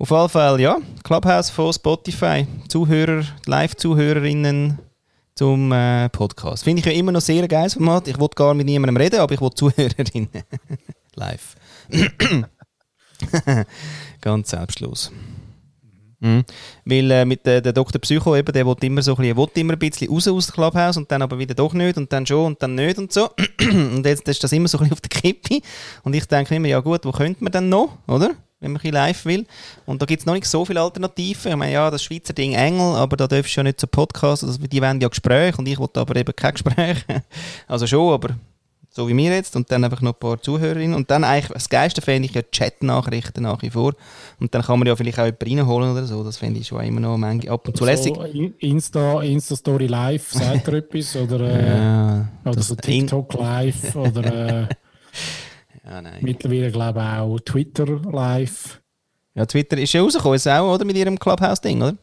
[0.00, 2.46] Auf jeden Fall, ja, Clubhouse von Spotify.
[2.68, 4.78] Zuhörer, Live-Zuhörerinnen
[5.34, 6.62] zum äh, Podcast.
[6.62, 8.06] Finde ich ja immer noch sehr geil Format.
[8.06, 10.28] Ich wollte gar mit niemandem reden, aber ich will Zuhörerinnen.
[11.16, 11.56] Live.
[14.20, 15.10] Ganz selbstlos.
[16.20, 16.44] Mhm.
[16.84, 18.00] Weil äh, mit äh, der Dr.
[18.00, 20.96] Psycho eben, der will immer so ein bisschen, immer ein bisschen raus aus dem Clubhouse
[20.96, 23.30] und dann aber wieder doch nicht und dann schon und dann nicht und so.
[23.60, 25.60] und jetzt ist das immer so ein bisschen auf der Kippe.
[26.04, 28.36] Und ich denke immer, ja gut, wo könnte man denn noch, oder?
[28.60, 29.46] Wenn man ein live will.
[29.86, 31.52] Und da gibt es noch nicht so viele Alternativen.
[31.52, 34.44] Ich meine, ja, das Schweizer Ding Engel, aber da darfst du ja nicht so Podcasts,
[34.44, 37.04] also die wollen ja Gespräche und ich will aber eben kein Gespräch.
[37.68, 38.30] also schon, aber
[38.98, 40.96] so wie mir jetzt, und dann einfach noch ein paar Zuhörerinnen.
[40.96, 43.94] Und dann eigentlich, das Geiste fände ich ja Chat-Nachrichten nach wie vor.
[44.40, 46.24] Und dann kann man ja vielleicht auch jemanden reinholen oder so.
[46.24, 48.16] Das fände ich schon immer noch manchmal ab und zu lässig.
[48.16, 48.24] So,
[48.58, 51.14] Insta, Insta-Story Live, sagt er etwas?
[51.14, 53.94] Oder, äh, ja, oder so TikTok Live?
[53.94, 54.66] oder äh,
[55.88, 56.18] ja, nein.
[56.20, 58.80] mittlerweile glaube ich auch Twitter Live.
[59.34, 60.84] Ja, Twitter ist ja rausgekommen, ist auch, oder?
[60.84, 61.96] Mit ihrem Clubhouse-Ding, oder?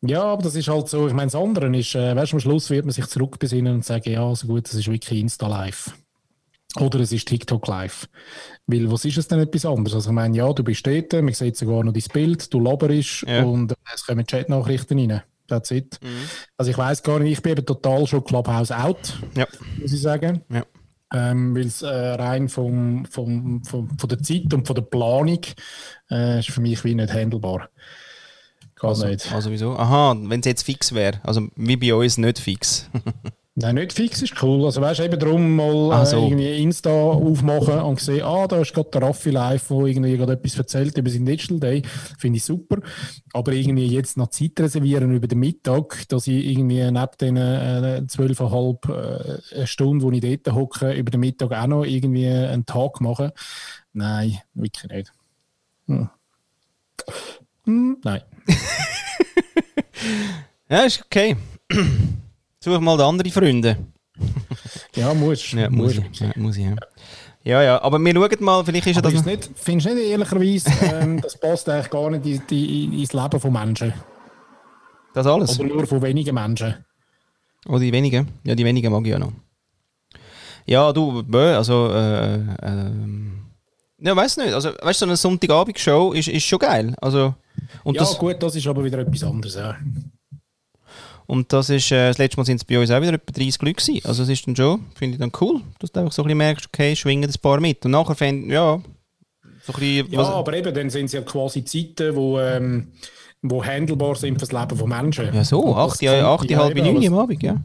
[0.00, 2.70] Ja, aber das ist halt so, ich meine, das andere ist, äh, weißt, am Schluss
[2.70, 5.92] wird man sich zurückbesinnen und sagen, ja, so gut, das ist wirklich Insta Live.
[6.78, 8.08] Oder es ist TikTok Live.
[8.66, 9.94] Weil, was ist es denn etwas anderes?
[9.94, 13.24] Also, ich meine, ja, du bist dort, man sieht sogar noch dein Bild, du laberst
[13.26, 13.42] ja.
[13.42, 15.22] und es kommen Chatnachrichten rein.
[15.48, 15.98] That's it.
[16.02, 16.28] Mhm.
[16.56, 19.46] Also, ich weiß gar nicht, ich bin eben total schon Clubhouse out, ja.
[19.80, 20.42] muss ich sagen.
[20.50, 20.62] Ja.
[21.12, 25.40] Ähm, Weil es äh, rein vom, vom, vom, von der Zeit und von der Planung
[26.10, 27.70] äh, ist für mich wie nicht handelbar.
[28.74, 29.32] Geht also, nicht.
[29.32, 29.76] Also wieso?
[29.76, 31.20] Aha, wenn es jetzt fix wäre.
[31.24, 32.90] Also wie bei uns nicht fix.
[33.60, 34.64] Nein, nicht fix ist cool.
[34.64, 36.22] Also weißt du, eben darum mal äh, so.
[36.22, 40.34] irgendwie Insta aufmachen und sehen, ah, da ist gerade der Raffi live, der irgendwie gerade
[40.34, 41.82] etwas erzählt über seinen Digital Day.
[42.18, 42.76] Finde ich super.
[43.32, 48.06] Aber irgendwie jetzt noch Zeit reservieren über den Mittag, dass ich irgendwie neben den äh,
[48.06, 53.00] zwölfeinhalb äh, Stunden, wo ich dort hocke, über den Mittag auch noch irgendwie einen Tag
[53.00, 53.32] mache.
[53.92, 55.12] Nein, wirklich nicht.
[55.88, 56.08] Hm.
[57.64, 58.22] Hm, nein.
[60.70, 61.36] ja, ist okay.
[62.60, 63.76] Such mal andere Freunde.
[64.94, 65.52] ja, muss.
[65.52, 66.20] Ja, muss, ich.
[66.20, 66.76] Ja, muss ich, ja.
[67.44, 69.24] Ja, ja, aber wir schauen mal, vielleicht ist aber das...
[69.24, 73.40] Nicht, findest du nicht ehrlicherweise, ähm, das passt eigentlich gar nicht in, in, ins Leben
[73.40, 73.92] von Menschen?
[75.14, 75.58] Das alles?
[75.58, 76.84] Oder nur von wenigen Menschen?
[77.66, 78.28] Oh, die wenigen?
[78.44, 79.32] Ja, die wenigen mag ich ja noch.
[80.66, 82.90] Ja, du, also, äh, äh,
[84.00, 84.52] ja, weiß nicht.
[84.52, 86.94] Also, weißt du, so eine Sonntagabendshow ist, ist schon geil.
[87.00, 87.34] Also,
[87.84, 89.54] und ja, das, gut, das ist aber wieder etwas anderes.
[89.54, 89.76] Ja.
[91.30, 93.60] Und das ist, äh, das letzte Mal sind es bei uns auch wieder etwa 30
[93.60, 94.00] Leute gewesen.
[94.06, 96.38] Also es ist dann schon, finde ich dann cool, dass du einfach so ein bisschen
[96.38, 97.84] merkst, okay, schwingen das Paar mit.
[97.84, 98.80] Und nachher fände ja,
[99.62, 100.10] so ein bisschen...
[100.10, 102.40] Ja, aber eben, dann sind es ja quasi Zeiten, wo...
[102.40, 102.88] Ähm,
[103.42, 105.32] wo handelbar sind für das Leben von Menschen.
[105.32, 107.56] Ja, so, 8, ja, 8, halb 9 am Abend, ja.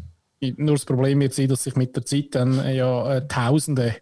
[0.57, 3.95] Nur das Problem wird sein, dass sich mit der Zeit dann äh, ja äh, Tausende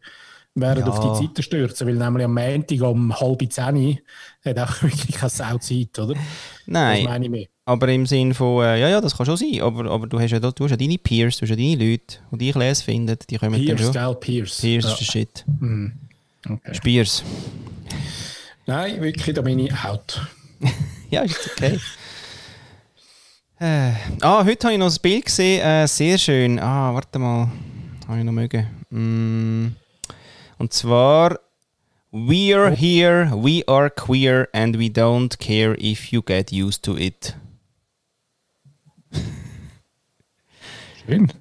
[0.56, 0.91] werden ja.
[0.91, 4.00] auf die Zeiten stürzen, weil nämlich am Montag um halb zehn
[4.43, 6.15] hat auch wirklich keine Sau Zeit, oder?
[6.65, 7.04] Nein.
[7.04, 7.47] Das meine ich mehr.
[7.65, 10.32] Aber im Sinn von, äh, ja, ja, das kann schon sein, aber, aber du, hast
[10.32, 13.17] ja, du hast ja deine Peers, du hast ja deine Leute, die dich lesen finden,
[13.30, 13.93] die kommen Peers, dann schon.
[13.93, 14.62] Gell, Peers.
[14.62, 14.91] Peers ja.
[14.93, 15.45] ist Shit.
[15.60, 15.93] Mhm.
[16.50, 16.74] Okay.
[16.74, 17.24] Spears.
[18.65, 20.28] Nein, wirklich, da bin ich out.
[21.12, 21.80] ja, ist okay.
[23.60, 26.60] äh, ah, heute habe ich noch ein Bild gesehen, äh, sehr schön.
[26.60, 27.52] Ah, warte mal,
[28.08, 28.65] habe ich noch mögen.
[28.89, 29.76] Mm.
[30.58, 31.39] Und zwar,
[32.13, 37.36] We're here, we are queer and we don't care if you get used to it.
[41.05, 41.31] Schön.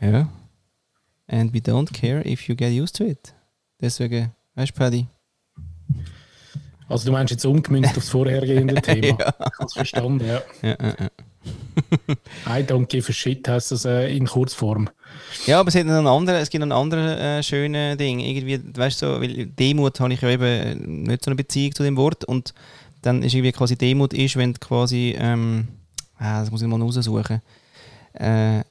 [0.00, 0.28] Ja.
[1.28, 3.34] And we don't care if you get used to it.
[3.80, 5.06] Deswegen, weißt du, Paddy?
[6.88, 9.06] Also du meinst jetzt umgemünzt aufs vorhergehende Thema.
[9.06, 9.14] ja.
[9.14, 10.42] Ich habe es verstanden, ja.
[10.62, 11.10] ja, ja, ja.
[12.58, 14.88] I don't give a shit heißt das äh, in Kurzform.
[15.46, 18.20] Ja, aber es, hat einen anderen, es gibt noch ein anderes äh, schönes Ding.
[18.20, 21.74] Irgendwie, weißt du, so, weil Demut habe ich ja eben äh, nicht so eine Beziehung
[21.74, 22.54] zu dem Wort und
[23.02, 25.68] dann ist irgendwie quasi Demut ist, wenn quasi, ähm,
[26.18, 27.42] ah, das muss ich mal raussuchen,
[28.14, 28.62] äh,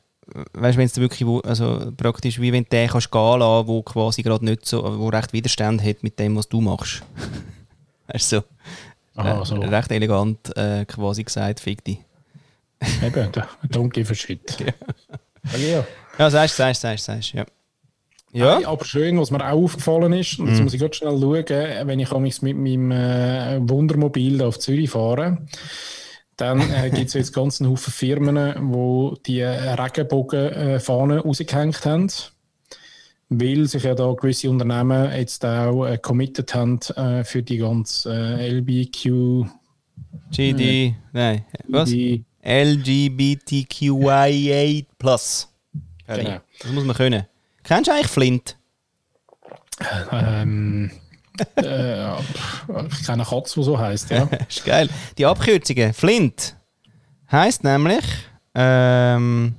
[0.54, 3.82] weißt du, wenn es wirklich, also praktisch wie wenn du den kannst gehen lassen, wo
[3.84, 7.04] quasi gerade nicht so, wo recht Widerstand hat mit dem, was du machst.
[8.08, 8.44] weißt du, so.
[9.22, 9.56] Aha, so.
[9.56, 12.00] Recht elegant äh, quasi gesagt, fick dich.
[13.02, 13.32] Eben,
[13.90, 14.58] give a shit.
[14.60, 15.86] ja, ja.
[16.18, 17.46] ja sagst, sagst, sagst, sagst, ja.
[18.34, 18.56] Ja.
[18.56, 20.64] Nein, aber schön, was mir auch aufgefallen ist, und jetzt mm.
[20.64, 25.38] muss ich ganz schnell schauen, wenn ich mit meinem äh, Wundermobil auf Zürich fahre,
[26.38, 32.12] dann äh, gibt es jetzt ganz einen Haufen Firmen, die die Regenbogenfahnen äh, rausgehängt haben,
[33.30, 38.14] weil sich ja da gewisse Unternehmen jetzt auch äh, committed haben äh, für die ganze
[38.14, 39.46] äh, LBQ.
[40.32, 41.92] GD, nein, was?
[42.46, 43.86] LGBTQIA+.
[46.08, 46.40] Genau.
[46.60, 47.26] Das muss man können.
[47.64, 48.58] Kennst du eigentlich Flint?
[50.12, 50.92] Ähm,
[51.56, 52.14] äh,
[52.90, 54.24] ich kenne Katze, die so heisst, ja.
[54.50, 54.90] ist geil.
[55.18, 55.94] Die Abkürzungen.
[55.94, 56.56] Flint
[57.32, 58.06] heisst nämlich
[58.54, 59.56] ähm,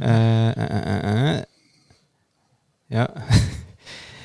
[0.00, 1.44] äh, äh, äh,
[2.88, 3.08] ja.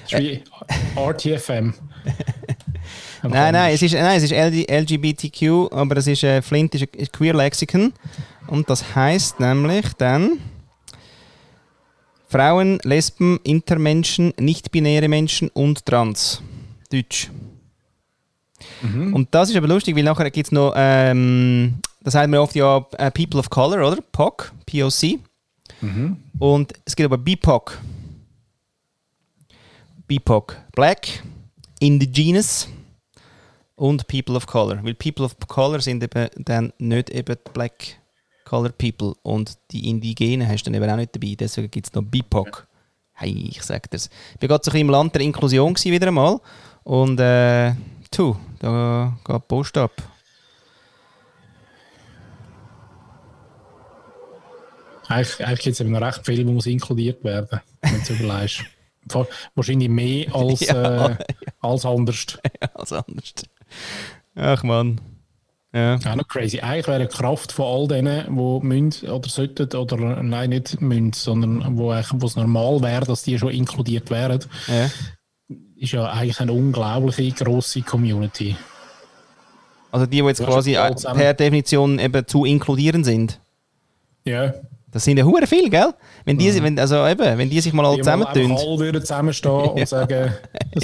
[0.10, 0.22] Das
[0.96, 1.74] RTFM.
[3.24, 6.88] nein, nein, es ist, nein, es ist LG, LGBTQ, aber es ist, äh, Flint ist
[6.98, 7.94] ein Queer Lexikon
[8.48, 10.40] und das heißt nämlich dann
[12.28, 16.42] Frauen, Lesben, Intermenschen, nicht-binäre Menschen und Trans.
[16.92, 17.30] Deutsch.
[18.82, 19.14] Mhm.
[19.14, 22.56] Und das ist aber lustig, weil nachher gibt es noch, ähm, das sagt man oft
[22.56, 24.02] ja äh, People of Color, oder?
[24.12, 25.20] POC, POC.
[25.82, 26.18] Mhm.
[26.40, 27.78] Und es gibt aber BIPOC.
[30.08, 30.58] BIPOC.
[30.74, 31.24] Black,
[31.80, 32.68] Indigenous
[33.76, 34.84] und People of Color.
[34.84, 37.98] Weil People of Color sind eben dann nicht eben Black
[38.46, 41.36] Color People und die Indigenen hast du dann eben auch nicht dabei.
[41.38, 42.68] Deswegen gibt es noch BIPOC.
[43.14, 44.10] Hey, ich sag das.
[44.36, 46.40] Ich war gerade so ein bisschen im Land der Inklusion gewesen, wieder einmal.
[46.84, 47.74] Und äh,
[48.12, 49.92] tu, da geht die Post ab.
[55.08, 58.62] Eigentlich, eigentlich gibt es eben noch recht viel, die muss inkludiert werden, wenn du überlegst.
[59.10, 61.10] Wa- Wahrscheinlich mehr als, Ja.
[61.10, 61.18] äh,
[61.62, 62.26] als anders.
[62.74, 63.34] Als anders.
[64.36, 65.00] Ach man.
[65.76, 65.96] Ja.
[65.98, 66.62] Auch noch crazy.
[66.62, 71.12] Eigentlich wäre die Kraft von all denen, die müssen oder sollten, oder nein, nicht müssen,
[71.12, 74.90] sondern wo wo es normal wäre, dass die schon inkludiert wären, ja.
[75.76, 78.56] ist ja eigentlich eine unglaubliche grosse Community.
[79.92, 83.42] Also die, die jetzt quasi äh, per Definition eben zu inkludieren sind.
[84.24, 84.54] Ja.
[84.96, 85.94] Das sind ja hure viel, gell?
[86.24, 88.50] Wenn die, wenn, also eben, wenn die sich mal alle zusammentun.
[88.54, 90.34] alle würden zusammenstehen und sagen,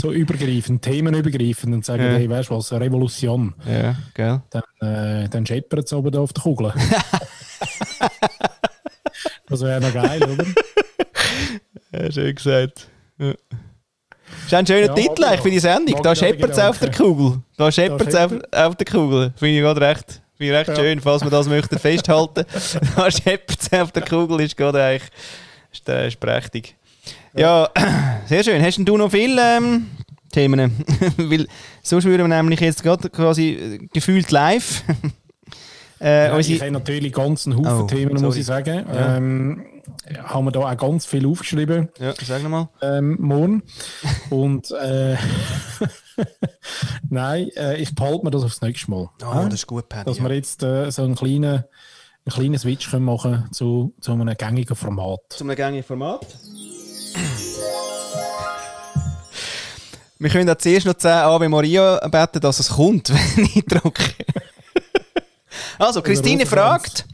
[0.02, 2.10] so übergreifend, themenübergreifend und sagen, Ja.
[2.18, 3.54] hey, weißt du was, Revolution.
[3.66, 4.42] Ja, gell?
[4.50, 6.74] Dann, äh, dann scheppert es oben da auf der Kugel.
[9.48, 10.46] das wäre noch geil, oder?
[11.94, 12.90] Ja, schön gesagt.
[13.18, 13.32] Ja.
[14.46, 16.04] Ist ein schöner Ja, Titel eigentlich für die Sendung.
[16.04, 16.92] Da ich scheppert es auf der.
[16.92, 17.40] Kugel.
[17.56, 19.32] Da scheppert es auf, auf der Kugel.
[19.38, 20.76] Finde ich gerade recht, finde ich recht Ja.
[20.76, 22.46] schön, falls man das möchte festhalten.
[22.96, 25.10] da scheppert es auf der Kugel, ist gerade eigentlich
[25.72, 26.76] ist, äh, ist prächtig.
[27.36, 27.70] Ja,
[28.26, 28.62] sehr schön.
[28.62, 29.88] Hast denn du noch viele ähm,
[30.32, 30.84] Themen?
[31.18, 31.48] Weil
[31.84, 34.84] sonst würden wir nämlich jetzt gerade quasi äh, gefühlt live
[36.02, 38.40] äh, Ja, ich habe natürlich ganz einen Haufen Oh, Themen, muss sorry.
[38.40, 38.86] ich sagen.
[38.92, 39.18] Ja.
[39.18, 39.64] Ähm,
[40.24, 42.70] haben wir da auch ganz viel aufgeschrieben, ja, sag nochmal.
[42.82, 43.64] ähm, morgen.
[44.30, 45.18] Und äh,
[47.10, 49.10] nein, äh, ich behalte mir das aufs nächste Mal.
[49.24, 50.06] Oh, das ist gut, Paddy.
[50.06, 51.64] Dass wir jetzt äh, so einen kleinen,
[52.26, 55.20] einen kleinen Switch können machen zu, zu einem gängigen Format.
[55.30, 56.26] Zum gängigen Format.
[60.22, 64.04] Wir können auch zuerst noch 10 Ave Maria beten, dass es kommt, wenn ich drücke.
[65.80, 67.08] also, Christine fragt,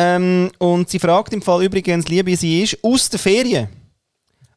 [0.00, 3.68] ähm, und sie fragt im Fall übrigens, liebe sie ist, aus der Ferien.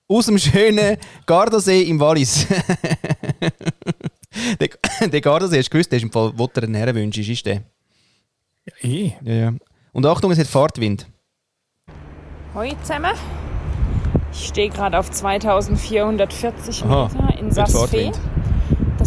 [0.08, 2.46] Aus dem schönen Gardasee im Wallis.
[4.60, 4.70] der,
[5.10, 7.46] der Gardasee, hast du gewusst, der ist im Fall, wo der einen Herrenwunsch ist, ist
[7.48, 7.64] der.
[8.82, 9.54] Eh, Ja, ja.
[9.94, 11.08] Und Achtung, es hat Fahrtwind.
[12.54, 13.16] Hoi zusammen.
[14.34, 18.12] Ich stehe gerade auf 2440 Aha, Meter in mit Saas-Fee.
[18.12, 18.20] Fahrtwind.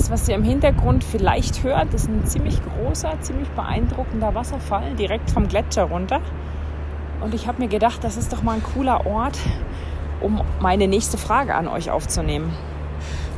[0.05, 5.31] Das, was ihr im Hintergrund vielleicht hört, ist ein ziemlich großer, ziemlich beeindruckender Wasserfall direkt
[5.31, 6.21] vom Gletscher runter.
[7.23, 9.39] Und ich habe mir gedacht, das ist doch mal ein cooler Ort,
[10.21, 12.53] um meine nächste Frage an euch aufzunehmen.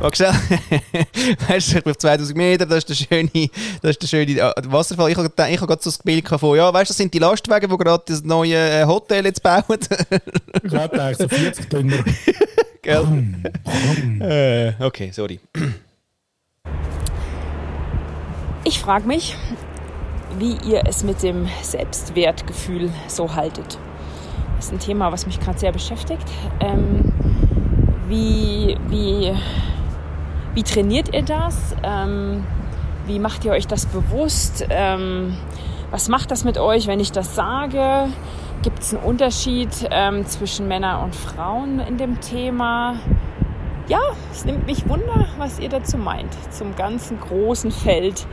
[0.01, 3.49] Du weißt du, ich bin auf 2000 Meter, das ist der schöne,
[3.81, 5.09] das ist der schöne äh, Wasserfall.
[5.09, 7.19] Ich habe ich habe gerade so das Bild von, ja, weißt du, das sind die
[7.19, 9.63] Lastwagen, die gerade das neue äh, Hotel jetzt bauen.
[9.69, 12.03] ich glaube, da ist so 40 Dünner.
[12.81, 13.05] Gell?
[14.19, 15.39] äh, okay, sorry.
[18.63, 19.37] Ich frage mich,
[20.37, 23.77] wie ihr es mit dem Selbstwertgefühl so haltet.
[24.57, 26.23] Das ist ein Thema, was mich gerade sehr beschäftigt.
[26.59, 27.11] Ähm,
[28.07, 29.33] wie, wie,
[30.53, 31.75] wie trainiert ihr das?
[31.83, 32.45] Ähm,
[33.05, 34.65] wie macht ihr euch das bewusst?
[34.69, 35.37] Ähm,
[35.91, 38.09] was macht das mit euch, wenn ich das sage?
[38.63, 42.95] Gibt es einen Unterschied ähm, zwischen Männern und Frauen in dem Thema?
[43.87, 44.01] Ja,
[44.33, 48.27] es nimmt mich Wunder, was ihr dazu meint, zum ganzen großen Feld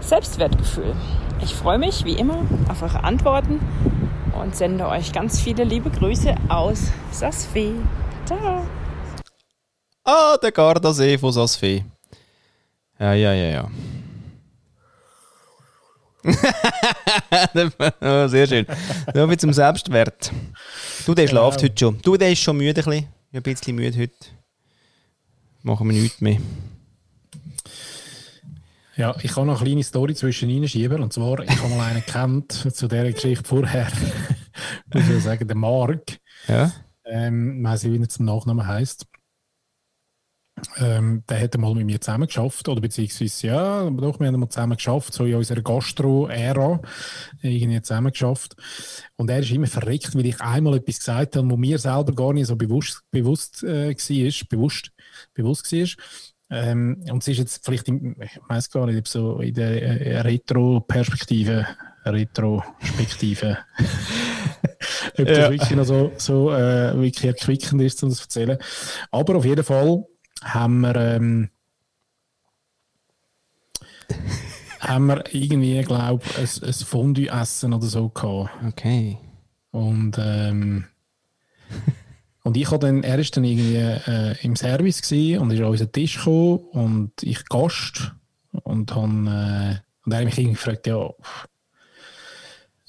[0.00, 0.94] Selbstwertgefühl.
[1.42, 3.58] Ich freue mich wie immer auf eure Antworten
[4.38, 7.72] und sende euch ganz viele liebe Grüße aus Sasfee.
[8.26, 8.66] Ciao.
[10.04, 11.84] Ah, der Gardasee von Saas-Fee.
[12.98, 13.70] Ja, ja, ja, ja.
[18.02, 18.66] oh, sehr schön.
[19.14, 20.30] So viel zum Selbstwert.
[21.06, 21.98] Du, der schlaft heute schon.
[22.02, 22.82] Du, der ist schon müde.
[22.82, 24.37] Ein bisschen, ein bisschen müde heute.
[25.62, 26.38] Machen wir nichts mehr.
[28.96, 31.02] Ja, ich kann noch eine kleine Story zwischen Ihnen schieben.
[31.02, 33.86] Und zwar, ich habe mal einen kennt zu dieser Geschichte vorher.
[34.92, 36.18] muss ich sagen, der Mark.
[36.48, 36.72] Ja.
[37.04, 39.06] Ähm, ich weiss nicht, wie er zum Nachnamen heisst.
[40.78, 44.48] Ähm, der hat mal mit mir zusammen geschafft, oder beziehungsweise, ja, doch, wir haben mal
[44.48, 46.80] zusammen geschafft, so in unserer Gastro-Ära,
[47.42, 48.56] irgendwie zusammen geschafft.
[49.16, 52.32] Und er ist immer verreckt, weil ich einmal etwas gesagt habe, wo mir selber gar
[52.32, 54.90] nicht so bewusst, bewusst äh, war, bewusst,
[55.34, 55.88] bewusst war.
[56.50, 60.20] Ähm, und es ist jetzt vielleicht, im, ich weiß gar nicht, so in der äh,
[60.20, 61.66] Retro-Perspektive,
[62.04, 63.58] Retrospektive,
[65.18, 65.50] ob das Ja.
[65.50, 68.58] wirklich noch so, so äh, wirklich erquickend ist, um das zu erzählen.
[69.10, 70.04] Aber auf jeden Fall
[70.42, 71.50] haben wir, ähm,
[74.80, 78.50] haben wir irgendwie, glaube ich, ein, ein Fondue-Essen oder so gehabt.
[78.66, 79.18] Okay.
[79.70, 80.86] Und, ähm,
[82.42, 85.66] und ich habe dann, er ist dann irgendwie äh, im Service gewesen und ist an
[85.66, 88.14] unseren Tisch gekommen und ich Gast
[88.52, 91.10] und, han, äh, und er hat mich irgendwie gefragt, ja,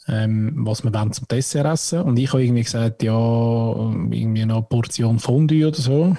[0.08, 2.02] ähm, was wir wollen zum Dessert essen.
[2.02, 6.18] Und ich habe irgendwie gesagt, ja, irgendwie noch eine Portion Fondue oder so.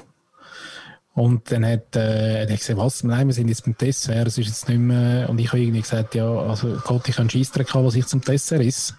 [1.15, 3.03] Und dann hat, äh, hat er gesagt, was?
[3.03, 5.29] Nein, wir sind jetzt beim Dessert, es ist jetzt nicht mehr.
[5.29, 8.07] Und ich habe irgendwie gesagt, ja, also Gott, ich habe einen Scheissdreck haben, was ich
[8.07, 8.95] zum Dessert ist.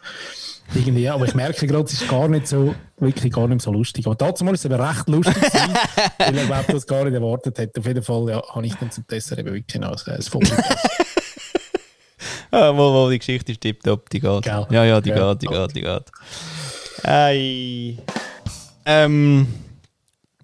[0.76, 3.72] Irgendwie, ja, aber ich merke gerade, es ist gar nicht so, wirklich gar nicht so
[3.72, 4.05] lustig.
[4.05, 5.74] Aber dazu mal ist es aber recht lustig gewesen,
[6.18, 7.78] weil er überhaupt das gar nicht erwartet hat.
[7.78, 10.39] Auf jeden Fall, ja, habe ich dann zum Dessert eben wirklich noch ein gegessen.
[12.53, 14.41] Ah, mal, mal, die Geschichte ist tipptopp, die geht.
[14.43, 14.68] Gell?
[14.72, 15.34] Ja, ja, die Ja.
[15.34, 16.03] geht, die geht, die geht.
[17.03, 17.97] Ei.
[18.86, 19.47] Ähm,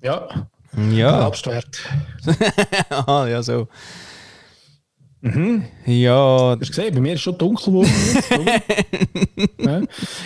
[0.02, 0.48] Ja,
[0.92, 1.22] ja.
[1.22, 1.80] Selbstwert.
[2.90, 3.68] Aha, ja, so.
[5.22, 5.64] Mhm.
[5.86, 7.90] Ja, Hast du gesehen, bei mir ist schon dunkel geworden.
[9.60, 9.82] ja.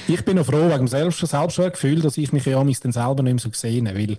[0.08, 3.24] Ich bin noch froh wegen dem Selbst Selbstwertgefühl, dass ich mich ja amigs dann selber
[3.24, 4.18] nicht mehr so gesehen habe, weil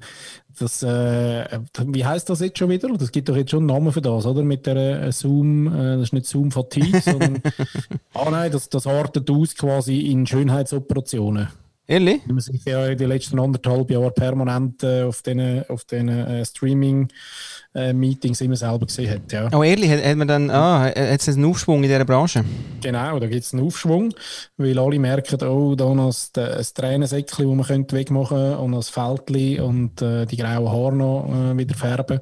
[0.59, 2.89] das, äh, wie heißt das jetzt schon wieder?
[2.97, 4.43] Das gibt doch jetzt schon einen Namen für das, oder?
[4.43, 7.43] Mit der äh, Zoom, äh, das ist nicht Zoom Fatigue, sondern,
[8.15, 11.49] ah nein, das, das artet aus quasi in Schönheitsoperationen.
[11.93, 12.27] Ehrlich?
[12.27, 16.45] Man sich ja in den letzten anderthalb Jahren permanent äh, auf diesen auf den, äh,
[16.45, 19.31] Streaming-Meetings immer selber gesehen hat.
[19.33, 19.49] Ja.
[19.53, 22.45] Oh, ehrlich, hat, hat man dann, ah, hat es einen Aufschwung in dieser Branche?
[22.81, 24.15] Genau, da gibt es einen Aufschwung,
[24.57, 28.75] weil alle merken, oh, da noch ein, ein Tränensäckchen, das man könnte wegmachen könnte und
[28.75, 32.21] ein Fältchen und äh, die grauen Haare noch äh, wieder färben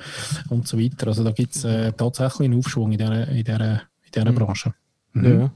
[0.48, 1.06] und so weiter.
[1.08, 4.74] Also da gibt es äh, tatsächlich einen Aufschwung in dieser, in dieser, in dieser Branche.
[5.12, 5.40] Mhm.
[5.40, 5.50] Ja.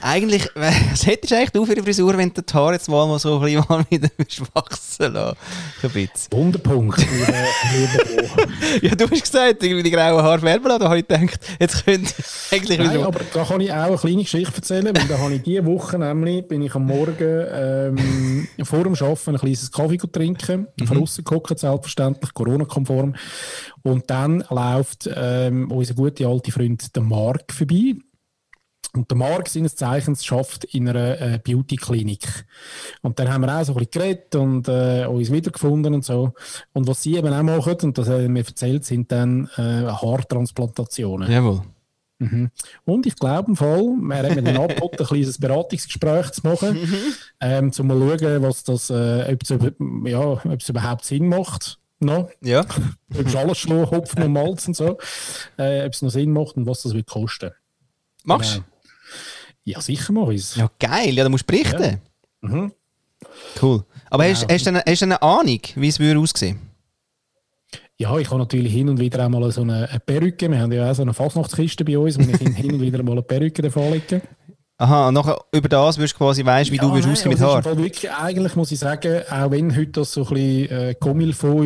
[0.00, 3.06] Eigentlich, was hättest du eigentlich du für eine Frisur, wenn du die Haare jetzt mal,
[3.06, 4.08] mal so ein bisschen mal wieder
[4.54, 5.36] wachsen lassen?
[5.82, 6.32] So ein bisschen.
[6.32, 7.06] Wunderpunkt.
[8.82, 10.80] Ja, du hast gesagt, irgendwie die grauen Haare färben lassen.
[10.80, 12.12] Da habe ich gedacht, jetzt könnte
[12.50, 13.06] eigentlich Nein, wieder...
[13.06, 15.98] aber da kann ich auch eine kleine Geschichte erzählen, weil da habe ich diese Woche
[15.98, 20.86] nämlich, bin ich am Morgen ähm, vor dem Arbeiten ein kleines Kaffee trinken, mhm.
[20.86, 23.14] von außen gucken, selbstverständlich, Corona-konform.
[23.82, 27.94] Und dann läuft ähm, unser guter alte Freund, der Mark, vorbei.
[28.94, 32.46] Und der Mark seines Zeichens schafft in einer äh, Beauty-Klinik.
[33.02, 36.32] Und dann haben wir auch so ein bisschen geredet und äh, uns wiedergefunden und so.
[36.72, 39.60] Und was sie eben auch machen, und das hat er mir erzählt, sind dann äh,
[39.60, 41.30] Haartransplantationen.
[41.30, 41.62] Jawohl.
[42.18, 42.50] Mhm.
[42.84, 46.76] Und ich glaube im Fall, hat mir dann angeboten, ein kleines Beratungsgespräch zu machen,
[47.40, 51.28] ähm, um mal zu schauen, was das, äh, ob, es, ja, ob es überhaupt Sinn
[51.28, 51.78] macht.
[52.00, 52.28] No?
[52.40, 52.60] Ja.
[53.18, 54.98] Ob es alles schon Hopfen und Malz und so,
[55.56, 57.50] äh, ob es noch Sinn macht und was das wird kosten.
[58.22, 58.60] Machst du?
[58.60, 58.77] Genau.
[59.68, 60.56] Ja, sicher es.
[60.56, 61.14] Ja, geil.
[61.14, 62.00] Ja, da musst du berichten.
[62.40, 62.72] Mhm.
[63.60, 63.84] Cool.
[64.08, 64.54] Aber hast, Genau.
[64.54, 66.58] hast, du eine, hast du eine Ahnung, wie es würde aussehen
[67.98, 70.50] Ja, ich habe natürlich hin und wieder auch mal so eine, eine Perücke.
[70.50, 73.12] Wir haben ja auch so eine Fastnachtskiste bei uns, wo ich hin, und wieder mal
[73.12, 74.22] eine Perücke lege.
[74.80, 77.44] Aha, und nachher über das wirst du quasi weißt, wie du wirst aussehen mit es
[77.44, 77.64] Haar.
[77.64, 80.94] Wirklich, eigentlich muss ich sagen, auch wenn heute das so ein bisschen äh,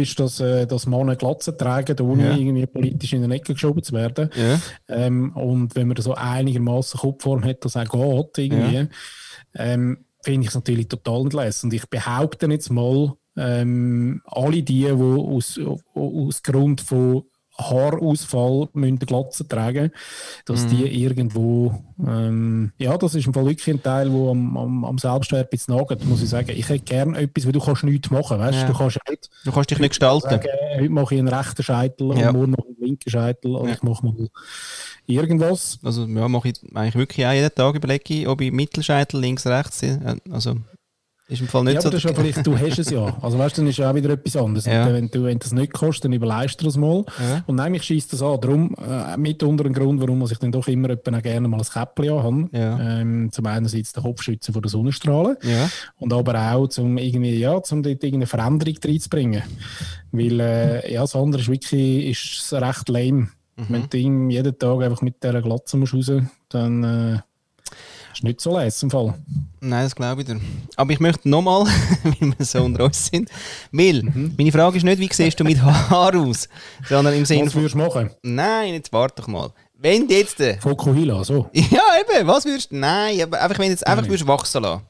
[0.01, 2.37] ist, dass, äh, dass Männer Glatzen tragen, ohne Ja.
[2.37, 4.31] irgendwie politisch in den Ecke geschoben zu werden.
[4.35, 4.59] Ja.
[4.89, 8.89] Ähm, und wenn man so einigermaßen Kopfform hat, das auch geht, irgendwie,
[9.57, 11.67] ähm, finde ich es natürlich total entlassen.
[11.67, 15.61] Und ich behaupte jetzt mal, ähm, alle die, die aus,
[15.95, 17.25] aus Grund von
[17.59, 19.91] Haarausfall müssen Glatze tragen,
[20.47, 24.85] dass die irgendwo, ähm, ja, das ist im Fall wirklich ein Teil, der am, am,
[24.85, 26.51] am Selbstwert ein bisschen nagt, muss ich sagen.
[26.51, 28.67] Ich hätte gerne etwas, weil du kannst nichts machen, weißt Ja.
[28.67, 30.29] du, kannst nicht Du kannst dich nicht gestalten.
[30.31, 30.49] sagen,
[30.79, 32.31] heute mache ich einen rechten Scheitel Ja.
[32.31, 33.75] und morgen noch einen linken Scheitel oder Ja.
[33.75, 34.29] ich mache mal
[35.07, 35.79] irgendwas.
[35.83, 39.47] Also, ja, mache ich eigentlich wirklich auch jeden Tag überlege ich, ob ich Mittelscheitel links,
[39.47, 40.17] rechts sehe.
[40.31, 40.57] Also,
[41.33, 41.89] ist im Fall nicht Ja, so.
[41.89, 43.17] aber das ist ja vielleicht, du hast es ja.
[43.21, 44.67] Also weißt du, dann ist ja auch wieder etwas anderes.
[44.67, 44.93] Ja.
[44.93, 47.05] Wenn, du, wenn das nicht kannst, dann überleist du das mal.
[47.19, 47.43] Ja.
[47.47, 48.41] Und nein, mich schießt das an.
[48.41, 51.67] Darum, äh, mit unter ein Grund, warum ich dann doch immer auch gerne mal ein
[51.67, 52.49] Käppchen habe.
[52.53, 53.01] Ja.
[53.01, 55.37] Ähm, zum einerseits den Kopf schützen vor der Sonnenstrahlen.
[55.43, 55.69] ja.
[55.99, 59.43] Und aber auch, um irgendwie, ja, zum dort irgendeine Veränderung reinzubringen.
[60.13, 63.29] Weil, äh, ja, das andere ist wirklich ist recht lame.
[63.57, 63.67] Mhm.
[63.69, 63.99] Wenn du
[64.31, 66.11] jeden Tag einfach mit dieser Glatze musst raus,
[66.49, 67.19] dann äh,
[68.13, 69.15] ist nicht so leid im Fall.
[69.61, 70.41] Nein, das glaube ich dir.
[70.77, 71.65] Aber ich möchte nochmal,
[72.03, 73.31] weil wir so unter uns sind,
[73.71, 74.35] weil mhm.
[74.37, 76.49] meine Frage ist nicht, wie siehst du mit Haar aus,
[76.89, 78.11] sondern im Sinne Was würdest du machen?
[78.23, 79.51] Nein, jetzt warte doch mal.
[79.79, 80.41] Wenn du jetzt...
[80.41, 81.49] Äh, Fokuhila, so?
[81.53, 82.77] Ja, eben, was würdest du...
[82.77, 84.83] Nein, aber einfach wenn du jetzt einfach würdest wachsen lassen.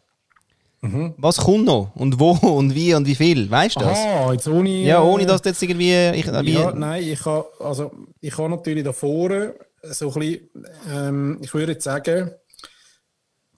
[0.83, 1.15] Mhm.
[1.17, 1.93] Was kommt noch?
[1.95, 3.49] Und wo und wie und wie viel?
[3.49, 3.99] Weißt du das?
[3.99, 4.69] Ah, jetzt ohne.
[4.69, 5.93] Ja, ohne dass du jetzt irgendwie.
[6.19, 10.49] Ich, wie, ja, nein, ich habe also, ich habe natürlich da vorne so ein bisschen,
[10.93, 12.33] ähm, ich würde jetzt sagen,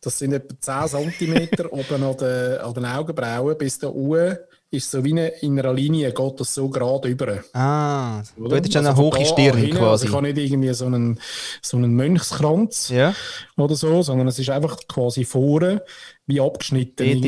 [0.04, 4.38] das sind etwa 10 cm oben an den, an den Augenbrauen bis da oben
[4.74, 7.44] ist so wie eine, in einer Linie, geht das so gerade über.
[7.52, 9.84] Ah, du hättest also eine hohe Stirn hin, quasi.
[9.84, 11.18] Also ich habe nicht irgendwie so einen,
[11.62, 13.14] so einen Mönchskranz ja.
[13.56, 15.82] oder so, sondern es ist einfach quasi vorne
[16.26, 17.22] wie abgeschnitten.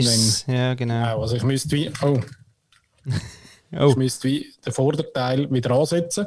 [0.47, 1.20] Ja, genau.
[1.20, 1.91] Also ich müsste wie...
[2.03, 2.20] Oh.
[3.77, 3.89] Oh.
[3.89, 6.24] Ich müsste wie den Vorderteil wieder ansetzen.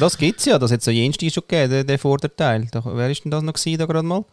[0.00, 2.66] Das gibt es ja, das hat es ja jenste schon gegeben, den, den Vorderteil.
[2.72, 4.24] Wer ist denn das noch gewesen, da gerade mal?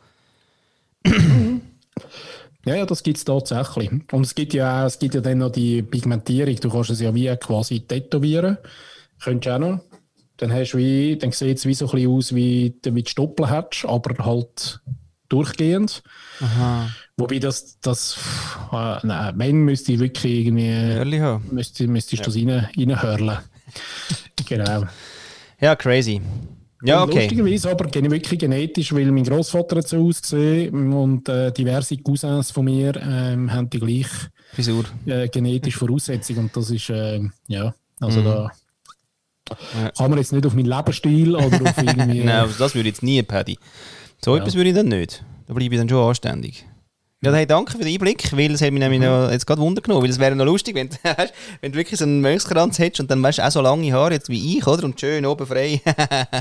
[2.65, 3.91] Ja, ja, das gibt es tatsächlich.
[4.11, 6.55] Und es gibt ja auch, es gibt ja dann noch die Pigmentierung.
[6.55, 8.57] Du kannst es ja wie quasi tätowieren.
[9.23, 9.79] Könntest du auch noch.
[10.37, 13.49] Dann hast wie, dann sieht es wie so ein bisschen aus, wie, wie du Stoppeln
[13.49, 14.81] hättest, aber halt
[15.29, 16.03] durchgehend.
[16.41, 16.89] Aha.
[17.17, 18.17] Wobei das, das
[18.73, 22.45] äh, nein, wenn müsste ich wirklich irgendwie, müsste, müsstest du ja.
[22.47, 23.37] das rein, reinhörlen.
[24.45, 24.83] genau.
[25.61, 26.21] Ja, crazy.
[26.85, 27.21] Ja, okay.
[27.21, 32.65] Lustigerweise aber wirklich genetisch, weil mein Großvater hat so ausgesehen und äh, diverse Cousins von
[32.65, 34.31] mir ähm, haben die gleiche
[35.05, 38.25] äh, genetische Voraussetzung und das ist, äh, ja, also mhm.
[38.25, 38.51] da
[39.49, 39.91] ja.
[39.91, 42.23] kann man jetzt nicht auf meinen Lebensstil oder auf irgendwie...
[42.23, 43.57] Nein, also das würde ich jetzt nie, Paddy.
[44.23, 44.41] So ja.
[44.41, 45.23] etwas würde ich dann nicht.
[45.47, 46.65] Da bleibe ich dann schon anständig.
[47.25, 49.07] Ja, hey, danke für den Einblick, weil es hat mich nämlich mhm.
[49.07, 50.91] noch, jetzt gerade Wunder genommen, weil es wäre noch lustig, wenn,
[51.61, 54.13] wenn du wirklich so einen Mönchskranz hättest und dann weißt du auch so lange Haare
[54.13, 54.83] jetzt wie ich, oder?
[54.83, 55.81] Und schön oben frei.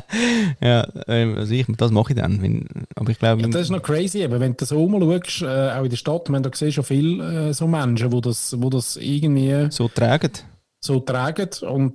[0.61, 2.43] ja, ähm, also ich, das mache ich dann.
[2.43, 2.67] Wenn,
[2.97, 3.41] aber ich glaube...
[3.41, 6.29] Ja, das ist noch crazy, eben, wenn du so umschaust, äh, auch in der Stadt,
[6.29, 9.69] man, da siehst schon viele äh, so Menschen, die das, wo das irgendwie...
[9.71, 10.33] So tragen.
[10.81, 11.95] So tragen und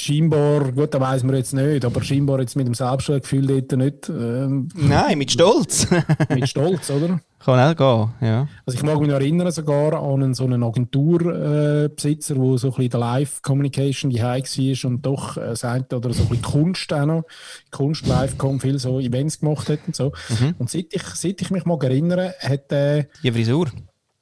[0.00, 4.08] scheinbar, gut, da weiß man jetzt nicht, aber scheinbar jetzt mit dem Selbstwertgefühl dort nicht.
[4.08, 5.88] Ähm, Nein, mit Stolz.
[6.28, 7.20] mit Stolz, oder?
[7.38, 8.48] Kann auch gehen, ja.
[8.66, 12.68] Also ich mag mich noch erinnern sogar an einen, so einen Agenturbesitzer, äh, wo so
[12.68, 16.92] ein bisschen der Live-Communication die war und doch äh, sagt, oder so ein bisschen Kunst
[16.92, 17.24] auch noch,
[17.70, 20.12] Kunst live kommt viel so Events gemacht hat und so.
[20.28, 20.54] Mhm.
[20.58, 22.98] Und seit ich, seit ich mich mag erinnere, hat er...
[22.98, 23.70] Äh, die Frisur?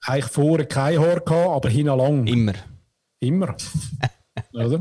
[0.02, 2.26] Eigentlich vorher kein Haar gehabt, aber hinten lang.
[2.26, 2.52] Immer.
[3.20, 3.56] Immer.
[4.52, 4.80] oder?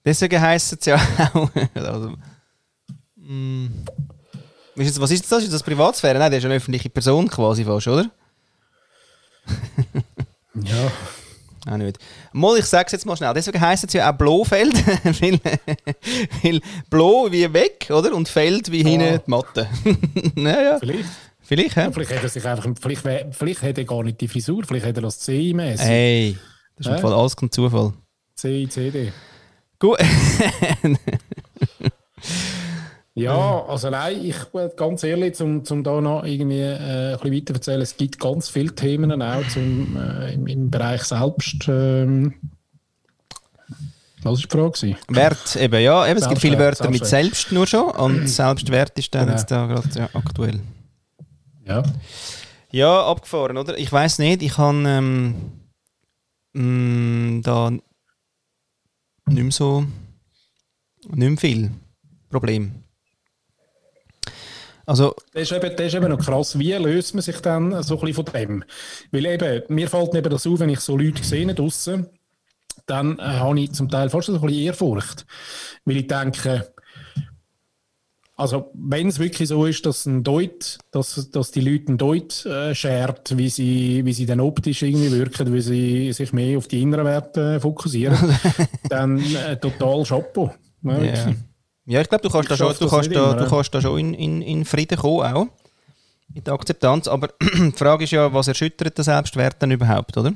[0.00, 0.04] Ja.
[0.04, 0.96] Deswegen heisst es ja
[1.34, 1.50] auch.
[1.74, 2.14] also,
[3.16, 3.66] mm,
[4.74, 5.42] was ist das?
[5.42, 6.18] Ist das Privatsphäre?
[6.18, 8.10] Nein, der ist eine öffentliche Person quasi fast, oder?
[10.54, 10.92] ja.
[11.70, 11.98] Auch nicht.
[12.32, 13.34] Mal, ich sage es jetzt mal schnell.
[13.34, 14.74] Deswegen heisst es ja auch Blofeld,
[15.20, 15.38] weil,
[16.42, 18.14] weil Blo wie weg, oder?
[18.14, 19.18] Und Feld wie hinten ah.
[19.18, 19.68] die Matte.
[20.34, 20.78] naja.
[20.78, 21.08] Vielleicht.
[21.42, 21.90] Vielleicht, ja.
[21.90, 24.96] Vielleicht hat er sich einfach, vielleicht, vielleicht hat er gar nicht die Frisur, vielleicht hat
[24.96, 25.84] er das C-mäßig.
[25.84, 26.38] Hey,
[26.76, 27.08] das ist ja?
[27.08, 27.92] alles kein Zufall.
[28.36, 29.12] C, CD.
[29.80, 29.98] Gut.
[33.14, 34.36] ja, also nein, ich
[34.76, 38.50] ganz ehrlich, um, um da noch irgendwie äh, ein bisschen weiter erzählen, es gibt ganz
[38.50, 41.66] viele Themen auch zum, äh, im, im, Bereich Selbst.
[41.68, 42.34] Ähm,
[44.22, 44.96] was war die Frage?
[45.08, 46.06] Wert, eben, ja.
[46.06, 49.38] Eben, es gibt viele Wörter mit Selbst nur schon und Selbstwert ist dann genau.
[49.38, 50.60] jetzt da gerade ja, aktuell.
[51.64, 51.82] Ja.
[52.70, 53.78] Ja, abgefahren, oder?
[53.78, 55.34] Ich weiß nicht, ich habe ähm,
[56.52, 57.72] mm, da
[59.30, 59.86] nicht mehr so,
[61.08, 61.70] nicht mehr viel
[62.28, 62.72] Problem.
[64.86, 66.58] Also, das, ist eben, das ist eben noch krass.
[66.58, 68.64] Wie löst man sich dann so ein bisschen von dem?
[69.12, 72.08] Weil eben, mir fällt eben das auf, wenn ich so Leute sehe draussen,
[72.86, 75.26] dann äh, habe ich zum Teil fast so ein bisschen Ehrfurcht.
[75.84, 76.72] Weil ich denke,
[78.40, 82.46] also wenn es wirklich so ist, dass ein Deut, dass, dass die Leute ein Deut
[82.46, 86.66] äh, schert, wie sie, wie sie dann optisch irgendwie wirken, wie sie sich mehr auf
[86.66, 88.16] die inneren Werte fokussieren,
[88.88, 90.54] dann äh, total Chapeau.
[90.82, 91.34] Ja, ja.
[91.84, 93.98] ja ich glaube, du kannst da schon, du kannst da, immer, du kannst da schon
[93.98, 95.46] in, in, in Frieden kommen auch.
[96.32, 97.08] In der Akzeptanz.
[97.08, 100.32] Aber die Frage ist ja, was erschüttert den Selbstwert dann überhaupt, oder?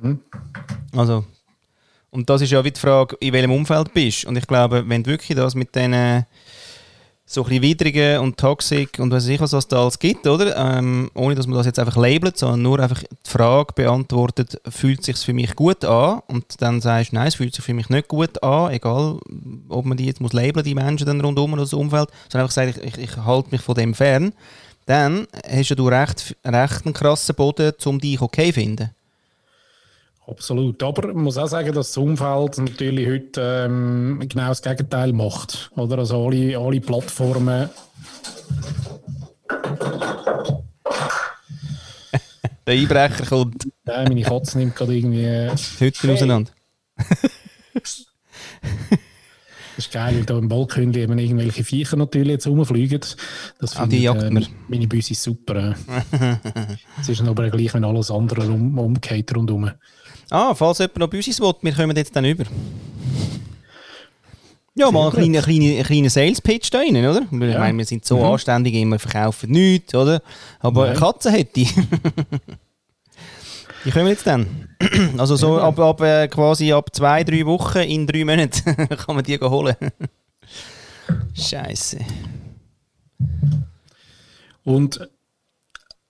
[0.00, 0.20] Mhm.
[0.96, 1.24] Also,
[2.16, 4.24] und das ist ja wie die Frage, in welchem Umfeld bist.
[4.24, 6.24] Und ich glaube, wenn du wirklich das mit diesen
[7.28, 10.56] so ein widrigen und toxic und weiß ich was, was da alles gibt, oder?
[10.56, 15.02] Ähm, ohne dass man das jetzt einfach labelt, sondern nur einfach die Frage beantwortet, fühlt
[15.02, 16.20] sich für mich gut an?
[16.28, 19.18] Und dann sagst du, nein, es fühlt sich für mich nicht gut an, egal
[19.68, 22.54] ob man die jetzt muss labeln, die Menschen dann rundum oder das Umfeld, sondern einfach
[22.54, 24.32] sagen, ich, ich, ich halte mich von dem fern.
[24.86, 28.90] Dann hast du recht, recht einen krassen Boden, um dich okay zu finden.
[30.26, 30.82] Absolut.
[30.82, 35.70] Aber man muss auch sagen, dass das Umfeld natürlich heute ähm, genau das Gegenteil macht.
[35.76, 35.98] Oder?
[35.98, 37.70] Also alle, alle Plattformen.
[42.66, 43.68] Der Einbrecher kommt.
[43.86, 45.50] Ja, meine Katze nimmt gerade irgendwie.
[45.80, 46.50] Die Hütte auseinander.
[47.74, 48.06] Das
[49.76, 53.00] ist geil, weil da im Balkon eben irgendwelche Viecher natürlich jetzt rumfliegen.
[53.60, 54.46] Das Ah, die jagt man.
[54.66, 55.76] Meine Büsse ist super.
[56.10, 56.36] äh.
[57.00, 59.70] Es ist aber gleich, wenn alles andere um, umgeht rundherum.
[60.30, 62.44] Ah, falls jemand noch Büsis will, wir kommen jetzt dann über.
[64.78, 67.22] Ja, mal einen kleinen, kleinen, kleinen Sales-Pitch da rein, oder?
[67.22, 67.58] Ich Ja.
[67.58, 68.24] meine, wir sind so Mhm.
[68.24, 70.20] anständig, immer verkaufen nichts, oder?
[70.60, 70.90] Aber Nein.
[70.90, 71.72] eine Katze hätte ich.
[73.84, 74.68] Die kommen jetzt dann.
[75.16, 79.24] Also so ab, ab äh, quasi ab zwei, drei Wochen in drei Monaten kann man
[79.24, 79.76] die holen.
[81.34, 81.98] Scheiße.
[84.64, 85.08] Und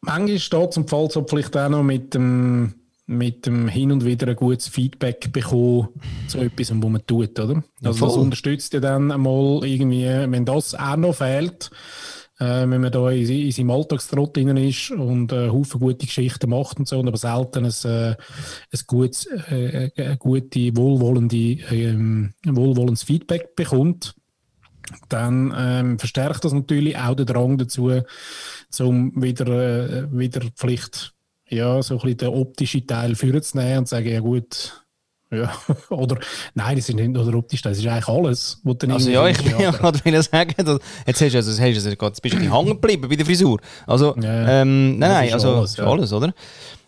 [0.00, 2.74] manchmal steht es im Fall so vielleicht auch noch mit dem,
[3.06, 5.88] mit dem hin und wieder ein gutes Feedback bekommen
[6.26, 7.62] zu etwas, was man tut, oder?
[7.82, 11.70] Also das unterstützt ja dann einmal irgendwie, wenn das auch noch fehlt,
[12.38, 16.50] äh, wenn man da in, in seinem Alltagstrott drin ist und äh, Haufen gute Geschichten
[16.50, 22.34] macht und so, und aber selten ein, äh, ein gutes, äh, eine gute, wohlwollende, ähm,
[22.44, 24.16] wohlwollendes Feedback bekommt,
[25.08, 27.90] dann ähm, verstärkt das natürlich auch den Drang dazu,
[28.80, 31.15] um wieder, äh, wieder vielleicht
[31.48, 34.84] ja, so ein bisschen den optischen Teil vorzunehmen und zu sagen, ja gut,
[35.30, 35.52] ja,
[35.90, 36.18] oder
[36.54, 38.60] nein, das ist nicht nur der optische Teil, das ist eigentlich alles.
[38.62, 41.58] Was dann Also ja, ich will ja gerade sagen, dass, jetzt hast du also, hast
[41.58, 43.58] du also gerade, ein bisschen hängen geblieben bei der Frisur.
[43.86, 45.84] Also, Ja, ähm, nein, nein, also alles, ja.
[45.84, 45.90] Mhm.
[45.90, 46.32] alles, oder?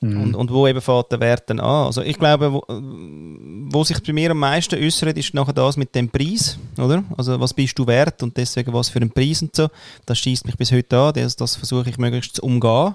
[0.01, 1.87] Und, und wo eben fährt der Wert dann an?
[1.87, 5.93] Also ich glaube, wo, wo sich bei mir am meisten äußert, ist nachher das mit
[5.97, 7.03] dem Preis, oder?
[7.17, 9.69] Also was bist du wert und deswegen was für einen Preis und so.
[10.07, 12.95] Das schießt mich bis heute an, das, das versuche ich möglichst zu umgehen.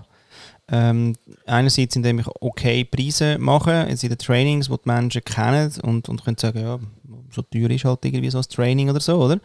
[0.69, 5.71] Ähm, einerseits, indem ich okay Preise mache, jetzt in den Trainings, die die Menschen kennen
[5.83, 6.79] und, und können sagen, ja,
[7.31, 9.39] so teuer ist halt irgendwie so ein Training oder so, oder?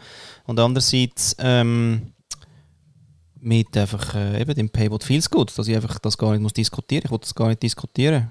[0.47, 2.13] Und andererseits ähm,
[3.41, 6.43] mit einfach äh, eben dem Pay What Feels Good, dass ich einfach das gar nicht
[6.43, 8.31] muss diskutieren ich will das gar nicht diskutieren.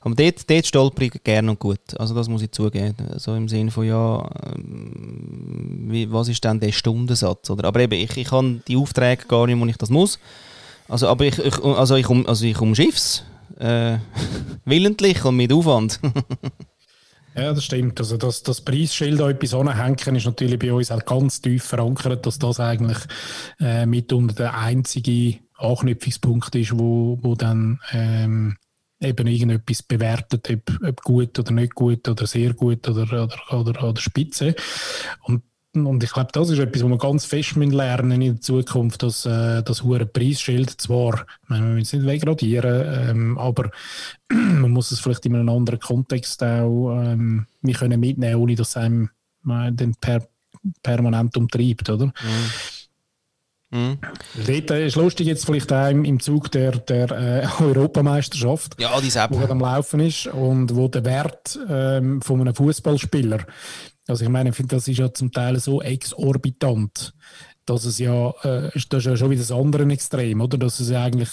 [0.00, 1.98] Aber dort, dort stolper ich gerne und gut.
[1.98, 2.94] Also das muss ich zugeben.
[3.16, 7.50] So im Sinne von, ja, ähm, wie, was ist denn der Stundensatz?
[7.50, 7.68] Oder?
[7.68, 10.18] Aber eben, ich, ich habe die Aufträge gar nicht, wo ich das muss.
[10.88, 13.24] Also, aber ich, ich, also ich, also ich umschiff's.
[13.58, 13.98] Äh,
[14.64, 16.00] willentlich und mit Aufwand.
[17.36, 17.98] Ja, das stimmt.
[17.98, 22.24] Also das, das Preisschild an etwas anhängen ist natürlich bei uns auch ganz tief verankert,
[22.26, 22.98] dass das eigentlich
[23.58, 28.56] äh, mitunter der einzige Anknüpfungspunkt ist, wo, wo dann ähm,
[29.00, 33.82] eben irgendetwas bewertet, ob, ob gut oder nicht gut oder sehr gut oder, oder, oder,
[33.82, 34.54] oder spitze.
[35.22, 35.42] Und
[35.74, 39.26] und ich glaube, das ist etwas, was wir ganz fest lernen in der Zukunft, dass
[39.26, 43.70] äh, das hohe Preisschild zwar, ich meine, wir müssen es nicht degradieren, ähm, aber
[44.32, 48.70] man muss es vielleicht in einem anderen Kontext auch ähm, wir können mitnehmen, ohne dass
[48.70, 49.10] es einem
[49.46, 50.26] äh, dann per,
[50.82, 52.12] permanent umtreibt, oder?
[53.70, 53.98] Mhm.
[54.46, 59.00] Dort äh, ist lustig jetzt vielleicht auch im, im Zug der, der äh, Europameisterschaft, Ja,
[59.00, 59.10] die
[59.50, 63.40] am Laufen ist und wo der Wert ähm, von einem Fußballspieler,
[64.06, 67.14] also ich meine, ich finde, das ist ja zum Teil so exorbitant,
[67.66, 70.58] dass es ja, äh, ist- das ist ja schon wieder das andere Extrem, oder?
[70.58, 71.30] Dass es ja eigentlich,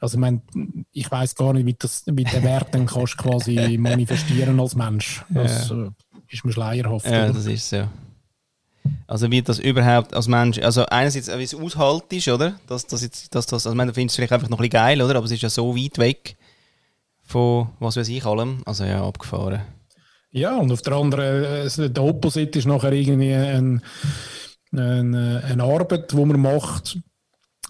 [0.00, 0.42] also ich meine,
[0.92, 4.74] ich weiß gar nicht, wie, das, wie der Wert dann kannst du quasi manifestieren als
[4.74, 5.24] Mensch.
[5.30, 5.90] Das äh,
[6.28, 7.06] ist mir schleierhaft.
[7.06, 7.32] Ja, oder?
[7.34, 7.84] das ist so.
[9.06, 12.58] Also wie das überhaupt als Mensch, also einerseits wie es aushaltest, oder?
[12.66, 14.62] Dass, dass, jetzt, dass das, also ich meine, du findest es vielleicht einfach noch ein
[14.68, 15.16] bisschen geil, oder?
[15.16, 16.36] Aber es ist ja so weit weg
[17.22, 18.62] von, was weiß ich, allem.
[18.64, 19.60] Also ja, abgefahren.
[20.30, 23.82] Ja, und auf der anderen, äh, der Opposite ist nachher irgendwie ein,
[24.72, 26.98] ein, äh, eine Arbeit, die man macht,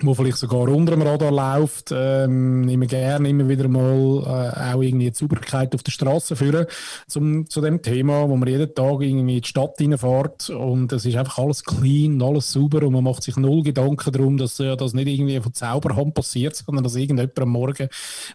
[0.03, 1.93] wo vielleicht sogar unter dem Radar läuft.
[1.93, 6.67] Ähm, immer gerne immer wieder mal äh, auch irgendwie die Sauberkeit auf der Straße führen
[7.07, 11.05] zum, zu dem Thema, wo man jeden Tag irgendwie in die Stadt reinfährt und es
[11.05, 14.61] ist einfach alles clean, und alles sauber und man macht sich null Gedanken darum, dass
[14.61, 17.89] äh, das nicht irgendwie von Zauberhand passiert, sondern dass irgendjemand am Morgen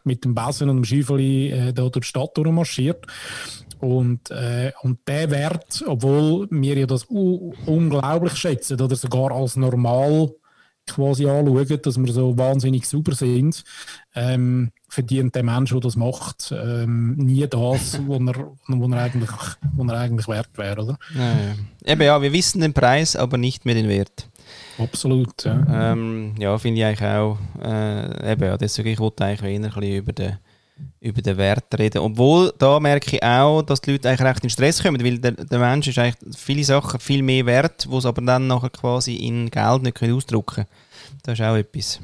[0.03, 3.05] mit dem Besen und dem Schäufeli äh, da durch die Stadt durchmarschiert.
[3.80, 10.32] Und, äh, und der Wert, obwohl wir ja das unglaublich schätzen oder sogar als normal
[10.88, 13.63] quasi anschauen, dass wir so wahnsinnig sauber sind,
[14.15, 19.29] ähm, verdient der Mensch, der das macht, ähm, nie das, wo er, wo er, eigentlich,
[19.75, 20.97] wo er eigentlich wert wäre, oder?
[21.15, 21.93] Ja, ja.
[21.93, 24.29] Eben ja, wir wissen den Preis, aber nicht mehr den Wert.
[24.77, 25.91] Absolut, ja.
[25.91, 27.38] Ähm, ja, finde ich eigentlich auch.
[27.63, 30.38] Äh, eben, ja, deswegen ich wollte eigentlich eher ein bisschen über den,
[30.99, 31.99] über den Wert reden.
[31.99, 35.32] Obwohl, da merke ich auch, dass die Leute eigentlich recht in Stress kommen, weil der,
[35.32, 39.15] der Mensch ist eigentlich viele Sachen viel mehr wert, wo es aber dann nachher quasi
[39.15, 40.67] in Geld nicht können ausdrücken können.
[41.24, 41.99] Das ist auch etwas.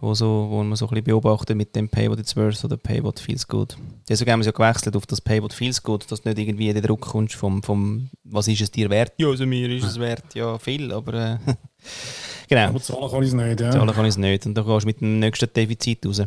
[0.00, 2.76] wo, so, wo man so ein bisschen beobachtet mit dem Pay What It's Worth oder
[2.76, 3.76] Pay What Feels Good.
[4.08, 6.38] Deswegen haben wir es ja gewechselt auf das Pay What Feels Good, dass du nicht
[6.38, 9.12] irgendwie der Druck kommst vom, vom was ist es dir wert?
[9.16, 11.38] Ja, also mir ist es wert, ja viel, aber äh,
[12.48, 12.68] genau.
[12.68, 13.70] Aber zahlen kann ich es nicht, ja.
[13.70, 16.22] Zahlen kann ich es nicht und dann gehst du mit dem nächsten Defizit raus.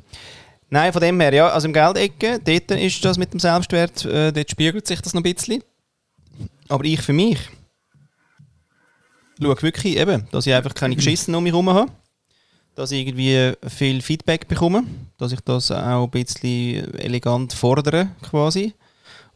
[0.70, 4.32] Nein, von dem her, ja, also im Geldecke, dort ist das mit dem Selbstwert, äh,
[4.32, 5.64] dort spiegelt sich das noch ein bisschen.
[6.68, 7.40] Aber ich für mich
[9.42, 11.92] schaue wirklich eben, dass ich einfach keine Geschissen um mich herum habe
[12.80, 14.86] dass ich irgendwie viel Feedback bekomme,
[15.18, 18.74] dass ich das auch ein bisschen elegant fordere quasi.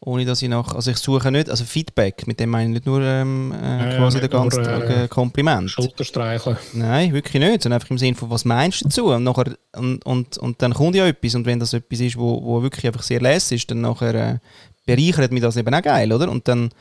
[0.05, 2.85] Ohne dass ich nach, also ich suche nicht, also Feedback, mit dem meine ich nicht
[2.85, 5.69] nur ähm, äh, quasi ja, den ganzen Tag äh, Kompliment.
[5.69, 6.57] Schulterstreicheln.
[6.73, 9.05] Nein, wirklich nicht, sondern einfach im Sinne von, was meinst du dazu?
[9.07, 12.43] Und, nachher, und, und, und dann kommt ja etwas und wenn das etwas ist, wo,
[12.43, 14.39] wo wirklich einfach sehr lässig ist, dann nachher äh,
[14.85, 16.29] bereichert mich das eben auch geil, oder?
[16.29, 16.71] Und dann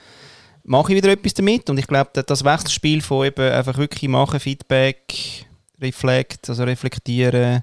[0.65, 4.41] mache ich wieder etwas damit und ich glaube, das Wechselspiel von eben einfach wirklich machen,
[4.41, 5.47] Feedback,
[5.81, 7.63] Reflekt, also reflektieren.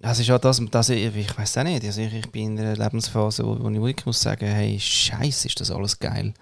[0.00, 2.64] Das ist auch das, das ich, ich weiß auch nicht, also ich, ich bin in
[2.64, 6.32] einer Lebensphase, wo, wo ich wirklich muss sagen, hey, scheiße, ist das alles geil.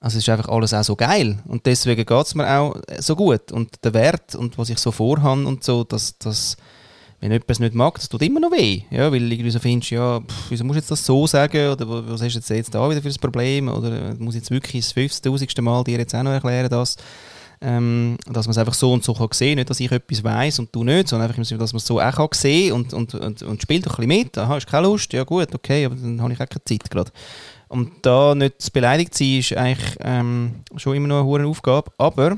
[0.00, 1.38] Also es ist einfach alles auch so geil.
[1.46, 3.52] Und deswegen geht es mir auch so gut.
[3.52, 6.56] Und der Wert und was ich so vorhabe und so, dass, dass
[7.20, 10.20] wenn es nicht mag, das tut immer noch weh, ja, weil irgendwie so findest, ja,
[10.20, 11.72] pff, wieso musst du jetzt das so sagen?
[11.72, 13.68] Oder was hast du jetzt, da wieder für das Problem?
[13.68, 15.60] Oder muss ich jetzt wirklich das 50.000.
[15.62, 16.96] Mal dir jetzt auch noch erklären, dass
[17.60, 20.58] ähm, dass man es einfach so und so kann sehen Nicht, dass ich etwas weiß
[20.60, 23.42] und du nicht, sondern einfach, dass man es so auch kann sehen und, und, und,
[23.42, 24.38] und spielt doch ein bisschen mit.
[24.38, 25.12] Aha, ist keine Lust?
[25.12, 27.10] Ja gut, okay, aber dann habe ich auch keine Zeit gerade.
[27.68, 31.90] Und da nicht beleidigt zu sein, ist eigentlich ähm, schon immer noch eine hohe Aufgabe.
[31.98, 32.36] Aber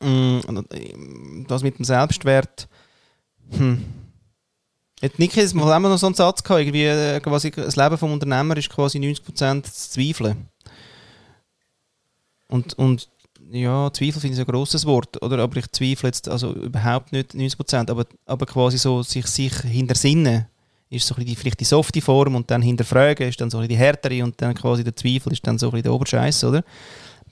[0.00, 2.68] mh, mm, das mit dem Selbstwert,
[3.50, 3.84] hm,
[5.02, 8.02] Hat Niki das mal noch so einen Satz gehabt, irgendwie, äh, quasi, das Leben des
[8.02, 10.48] Unternehmers ist quasi 90% zu zweifeln.
[12.48, 13.08] Und, und
[13.52, 15.38] ja, Zweifel finde ich ein grosses Wort, oder?
[15.38, 20.46] Aber ich zweifle jetzt also überhaupt nicht 90%, aber, aber quasi so sich, sich hintersinnen
[20.90, 24.24] ist so die, vielleicht die softe Form und dann hinterfragen ist dann so die härtere
[24.24, 26.64] und dann quasi der Zweifel ist dann so ein der Oberscheiß, oder?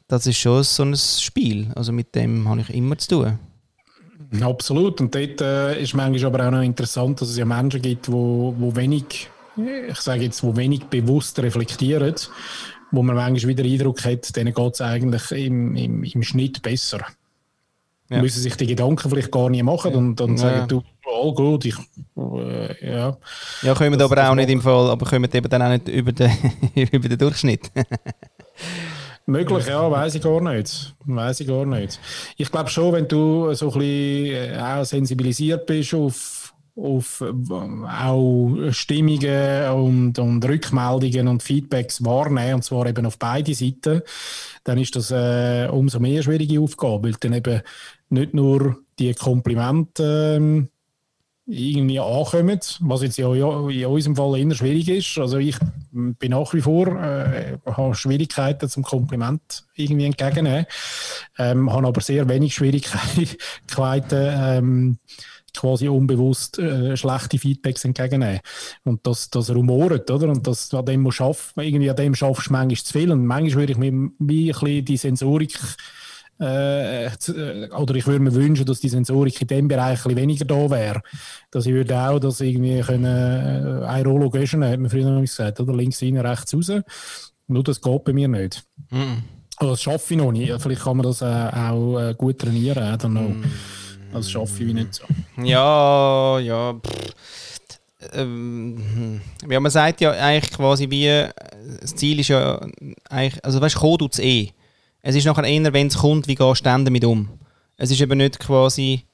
[0.07, 3.39] Das ist schon so ein Spiel, also mit dem habe ich immer zu tun.
[4.41, 8.11] Absolut, und dort äh, ist manchmal aber auch noch interessant, dass es ja Menschen gibt,
[8.11, 12.15] wo, wo wenig, ich sage jetzt, wo wenig bewusst reflektieren
[12.91, 17.01] wo man manchmal wieder Eindruck hat, denen geht es eigentlich im, im, im Schnitt besser.
[18.11, 18.23] Ja.
[18.23, 20.37] Müssen sich die Gedanken vielleicht gar nicht machen und ja.
[20.37, 21.77] sagen, du, all gut, ich,
[22.17, 23.17] äh, ja.
[23.63, 26.13] Ja, kommen das, aber auch nicht im Fall, aber kommen eben dann auch nicht über
[26.13, 26.31] den,
[26.75, 27.71] über den Durchschnitt.
[29.27, 30.95] Möglich, ja, weiß ich gar nicht.
[31.05, 32.01] Weiß ich gar nicht.
[32.39, 36.38] Ich glaube schon, wenn du so ein bisschen äh, auch sensibilisiert bist auf
[36.79, 44.03] auf auch Stimmungen und, und Rückmeldungen und Feedbacks wahrnehmen, und zwar eben auf beide Seiten,
[44.65, 47.63] dann ist das äh, umso mehr schwierige Aufgabe, weil dann eben
[48.11, 50.69] nicht nur die Komplimente ähm,
[51.51, 55.19] irgendwie ankommen, was jetzt ja in unserem Fall eher schwierig ist.
[55.19, 55.57] Also ich
[55.91, 60.67] bin nach wie vor, äh, habe Schwierigkeiten zum Kompliment irgendwie entgegennehmen,
[61.39, 63.39] ähm, habe aber sehr wenig Schwierigkeiten,
[64.13, 64.99] ähm,
[65.59, 68.41] quasi unbewusst äh, schlechte Feedbacks entgegennehmen.
[68.85, 70.29] Und das, das rumort, oder?
[70.29, 73.13] Und das, an dem muss schaffen, irgendwie an dem schaffst du manchmal zu viel.
[73.13, 75.59] Und manchmal würde ich mir wie ein bisschen die Sensorik
[76.41, 77.11] äh,
[77.77, 81.03] oder ich würde mir wünschen, dass die Sensorik in dem Bereich ein weniger da wäre.
[81.51, 85.21] Dass ich würde auch das irgendwie können, äh, ein Rollo göschen, hat man früher noch
[85.21, 85.75] gesagt, oder?
[85.75, 86.71] Links rein, rechts raus.
[87.49, 88.65] Nur das geht bei mir nicht.
[88.91, 89.23] Mm.
[89.57, 90.53] Also das schaffe ich noch nicht.
[90.61, 92.85] Vielleicht kann man das äh, auch äh, gut trainieren.
[92.85, 93.31] I don't know.
[93.31, 93.45] Mm.
[94.13, 95.05] Das schaffe ich nicht so.
[95.43, 96.81] Ja, ja.
[98.13, 101.27] Ähm, ja, man sagt ja eigentlich quasi wie,
[101.81, 102.61] das Ziel ist ja
[103.11, 104.51] eigentlich, also weißt du, Code tut es eh.
[105.03, 107.29] Es ist nachher eher, wenn es kommt, wie gehst du damit um.
[107.77, 109.05] Es ist eben nicht quasi,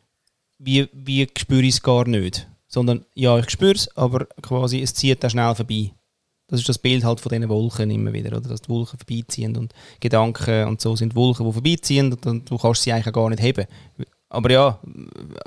[0.59, 2.47] wie, wie spüre ich es gar nicht.
[2.67, 5.93] Sondern, ja, ich spüre es, aber quasi, es zieht da schnell vorbei.
[6.49, 8.49] Das ist das Bild halt von diesen Wolken immer wieder, oder?
[8.49, 12.83] dass die Wolken vorbeiziehen und Gedanken und so sind Wolken, die vorbeiziehen und du kannst
[12.83, 13.67] sie eigentlich gar nicht heben.
[14.35, 14.79] Aber ja,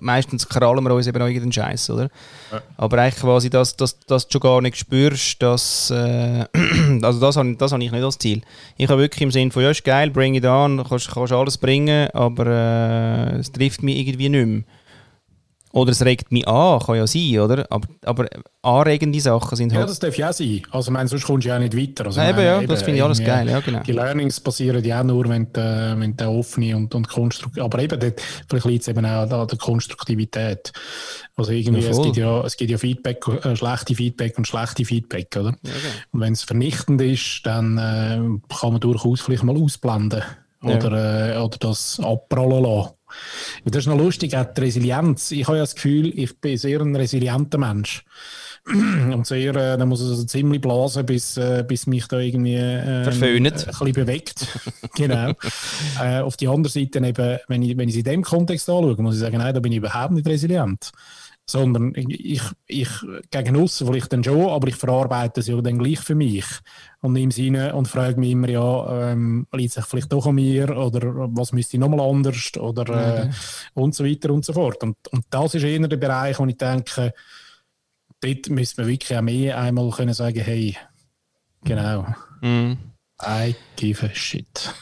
[0.02, 2.10] meistens krallen wir uns eben auch irgendeinen Scheiß, oder?
[2.52, 2.62] Ja.
[2.78, 5.92] Aber eigentlich quasi, dass, dass, dass du schon gar nicht spürst, dass.
[5.92, 6.46] Äh,
[7.02, 8.42] also, das habe das hab ich nicht als Ziel.
[8.78, 11.58] Ich habe wirklich im Sinne von, ja, ist geil, bring it on, kannst, kannst alles
[11.58, 14.64] bringen, aber äh, es trifft mich irgendwie nicht mehr.
[15.74, 17.68] Oder es regt mich an, kann ja sein, oder?
[17.70, 18.28] Aber, aber
[18.62, 19.82] anregende Sachen sind halt...
[19.82, 20.62] Ja, das darf ja sein.
[20.72, 22.06] Also, ich meine, sonst kommst du ja nicht weiter.
[22.06, 23.84] Also, eben, ja, eben, das finde ich alles geil, ja, genau.
[23.84, 27.62] Die Learnings passieren ja auch nur, wenn du, wenn du offene und, und konstruktiv...
[27.62, 30.72] Aber eben, dort, vielleicht liegt es eben auch an der Konstruktivität.
[31.36, 34.86] Also irgendwie, ja, es, gibt ja, es gibt ja Feedback, äh, schlechte Feedback und schlechte
[34.86, 35.50] Feedback, oder?
[35.50, 36.02] Ja, okay.
[36.12, 40.24] Und wenn es vernichtend ist, dann äh, kann man durchaus vielleicht mal ausblenden.
[40.64, 42.90] Oder, äh, oder das abprallen lassen.
[43.66, 45.32] Das ist noch lustig, auch die Resilienz.
[45.32, 48.04] Ich habe ja das Gefühl, ich bin sehr ein resilienter Mensch.
[48.68, 52.56] Und sehr, äh, da muss es also ziemlich blasen, bis, äh, bis mich da irgendwie
[52.56, 53.48] äh, Verföhnt.
[53.48, 54.48] ein bisschen bewegt.
[54.96, 55.32] genau.
[56.02, 59.02] äh, auf die andere Seite, eben, wenn ich, wenn ich es in dem Kontext anschaue,
[59.02, 60.92] muss ich sagen, nein, da bin ich überhaupt nicht resilient
[61.50, 62.90] sondern ich, ich
[63.32, 66.46] gegen aussen vielleicht dann schon, aber ich verarbeite es ja dann gleich für mich
[67.02, 70.36] und nehme es rein und frage mich immer, ja, ähm, liegt sich vielleicht doch an
[70.36, 71.02] mir oder
[71.36, 73.30] was müsste ich nochmal anders oder äh,
[73.74, 74.84] und so weiter und so fort.
[74.84, 77.14] Und, und das ist eher der Bereich, wo ich denke,
[78.20, 80.76] dort müssen wir wirklich auch mehr einmal können sagen, hey,
[81.64, 82.06] genau,
[82.42, 82.78] Mm.
[83.22, 84.74] I give a shit.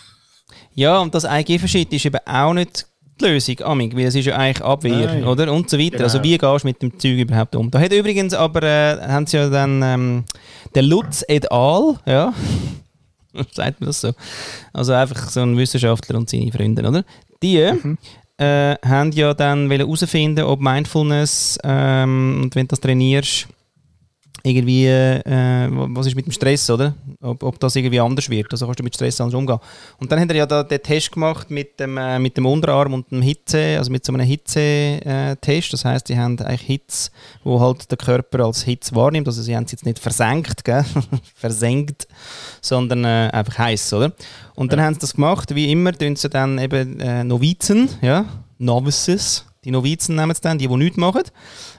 [0.73, 2.85] Ja, und das I give a shit ist eben auch nicht
[3.19, 5.25] die Lösung, Amig, weil es ist ja eigentlich Abwehr, Nein.
[5.25, 5.51] oder?
[5.51, 5.91] Und so weiter.
[5.91, 6.03] Genau.
[6.03, 7.71] Also wie gehst du mit dem Zeug überhaupt um?
[7.71, 10.23] Da hat übrigens aber, äh, haben sie ja dann, ähm,
[10.73, 12.33] der Lutz et al., ja,
[13.51, 14.11] sagt man das so?
[14.73, 17.03] Also einfach so ein Wissenschaftler und seine Freunde, oder?
[17.41, 23.47] Die äh, haben ja dann herausfinden, ob Mindfulness ähm, und wenn du das trainierst,
[24.45, 26.93] irgendwie, äh, was ist mit dem Stress, oder?
[27.21, 28.51] Ob, ob das irgendwie anders wird.
[28.51, 29.59] Also kannst du mit Stress anders umgehen.
[29.99, 32.93] Und dann hat er ja da den Test gemacht mit dem, äh, mit dem Unterarm
[32.93, 35.73] und dem Hitze, also mit so einem Hitze-Test.
[35.73, 37.09] Das heißt, die haben eigentlich Hitze,
[37.43, 39.27] wo halt der Körper als Hitze wahrnimmt.
[39.27, 40.85] Also sie haben es jetzt nicht versenkt, gell?
[41.35, 42.07] versenkt,
[42.61, 44.13] sondern äh, einfach heiß, oder?
[44.55, 48.25] Und dann haben sie das gemacht, wie immer, tun sie dann eben äh, Novizen, ja,
[48.57, 51.23] Novices, die Novizen nehmen sie dann, die, die nichts machen.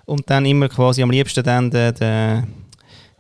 [0.06, 2.46] Und dann immer quasi am liebsten dann der, der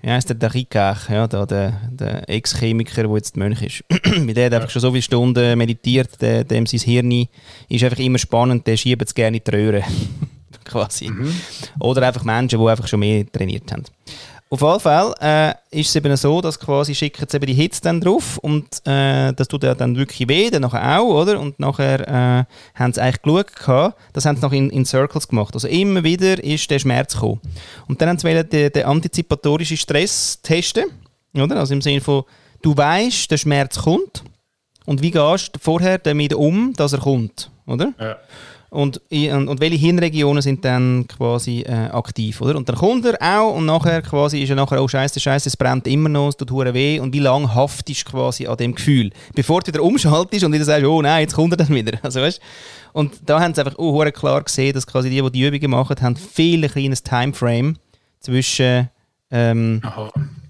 [0.02, 3.84] wie heisst der, der Rikach, ja, der, der Ex-Chemiker, der jetzt Mönch ist.
[4.04, 7.26] Weil der hat einfach schon so viele Stunden meditiert, der, dem sein Hirn
[7.68, 9.82] ist einfach immer spannend, der schiebt es gerne in die Röhre.
[10.64, 11.10] quasi.
[11.80, 13.84] Oder einfach Menschen, die einfach schon mehr trainiert haben.
[14.48, 17.80] Auf jeden Fall äh, ist es eben so, dass quasi schicken sie eben die Hits
[17.80, 21.40] dann drauf und äh, das tut ja dann wirklich weh, dann nachher auch, oder?
[21.40, 22.44] Und nachher äh,
[22.78, 25.54] haben sie eigentlich geschaut, gehabt, das haben sie noch in, in Circles gemacht.
[25.54, 27.40] Also immer wieder ist der Schmerz gekommen.
[27.88, 30.84] Und dann haben sie den, den antizipatorischen Stress testen,
[31.34, 31.56] oder?
[31.56, 32.22] Also im Sinne von,
[32.62, 34.22] du weißt, der Schmerz kommt
[34.84, 37.92] und wie gehst du vorher damit um, dass er kommt, oder?
[37.98, 38.16] Ja.
[38.76, 42.56] Und, und, und welche Hirnregionen sind dann quasi äh, aktiv, oder?
[42.56, 45.56] Und dann kommt er auch und nachher quasi ist er nachher, oh scheiße, scheiße, es
[45.56, 48.74] brennt immer noch, es tut hure weh und wie lange haftest du quasi an dem
[48.74, 49.12] Gefühl?
[49.34, 51.98] Bevor du wieder umschaltest und wieder sagst, oh nein, jetzt kommt er dann wieder.
[52.02, 52.38] Also weißt
[52.92, 55.96] Und da haben sie einfach oh, klar gesehen, dass quasi die, die die Übungen machen,
[56.02, 57.78] haben viel ein kleines Timeframe
[58.20, 58.90] zwischen
[59.30, 59.80] ähm,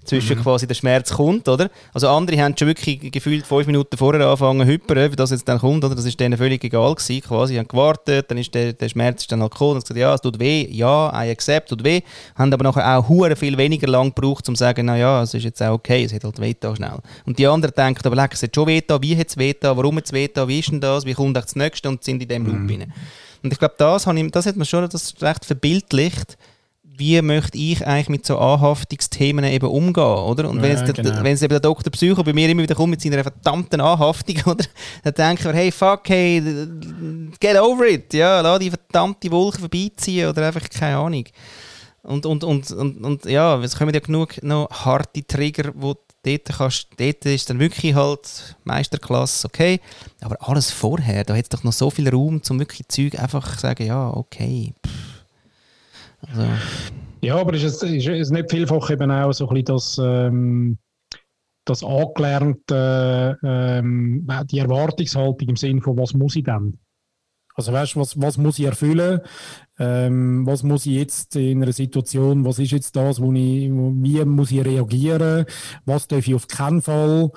[0.07, 1.69] Zwischen quasi der Schmerz kommt, oder?
[1.93, 5.47] Also andere haben schon wirklich gefühlt fünf Minuten vorher angefangen zu hypern, wie das jetzt
[5.47, 5.95] dann kommt, oder?
[5.95, 7.53] Das ist denen völlig egal gewesen, quasi.
[7.53, 10.13] Sie haben gewartet, dann ist der, der Schmerz ist dann halt gekommen und gesagt, ja,
[10.13, 12.01] es tut weh, ja, I accept, tut weh.
[12.35, 15.33] Haben aber nachher auch hure viel weniger lang gebraucht, um zu sagen, na ja, es
[15.33, 16.99] ist jetzt auch okay, es hat halt weh da schnell.
[17.25, 19.53] Und die anderen denken, aber leck, es hat schon weh da, wie hat es weh
[19.59, 22.03] da, warum hat es weh da, wie ist denn das, wie kommt das Nächste und
[22.03, 22.93] sind in dem Loop rein.
[23.43, 26.37] Und ich glaube, das, ich- das hat man schon das recht verbildlicht,
[26.97, 30.49] wie möchte ich eigentlich mit so Anhaftungsthemen eben umgehen, oder?
[30.49, 31.17] Und wenn, Ja, jetzt der, genau.
[31.17, 31.91] wenn jetzt eben der Dr.
[31.91, 34.65] Psycho bei mir immer wieder kommt mit seiner verdammten Anhaftung, oder?
[35.03, 36.41] Dann denke ich mir, hey, fuck, hey,
[37.39, 41.25] get over it, ja, lass die verdammte Wolke vorbeiziehen oder einfach, keine Ahnung.
[42.01, 46.45] Und, und, und, und, und ja, es kommen ja genug noch harte Trigger, wo dort
[46.45, 49.81] kannst, dort ist dann wirklich halt Meisterklasse, okay.
[50.21, 53.55] Aber alles vorher, da hat es doch noch so viel Raum, zum wirklich Zeug einfach
[53.55, 54.73] zu sagen, ja, okay.
[54.85, 55.06] pff.
[56.21, 56.43] Also,
[57.21, 60.77] Ja, aber ist es, ist es nicht vielfach eben auch so ein bisschen das, ähm,
[61.65, 66.79] das angelernte, ähm, die Erwartungshaltung im Sinne von, was muss ich denn?
[67.55, 69.19] Also weißt du, was, was muss ich erfüllen?
[69.79, 74.23] Ähm, was muss ich jetzt in einer Situation, was ist jetzt das, wo ich, wie
[74.25, 75.45] muss ich reagieren?
[75.85, 77.31] Was darf ich auf keinen Fall?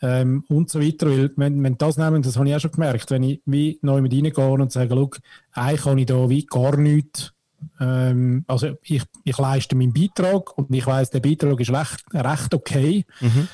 [0.00, 1.08] Ähm, und so weiter.
[1.10, 4.00] Weil, wenn, wenn das nehmen, das habe ich auch schon gemerkt, wenn ich wie neu
[4.00, 5.10] mit reingehe und sage, schau,
[5.52, 7.33] eigentlich kann ich da wie gar nichts
[7.80, 12.54] ähm, also ich, ich leiste meinen Beitrag und ich weiß, der Beitrag ist recht, recht
[12.54, 13.04] okay.
[13.20, 13.48] Mhm.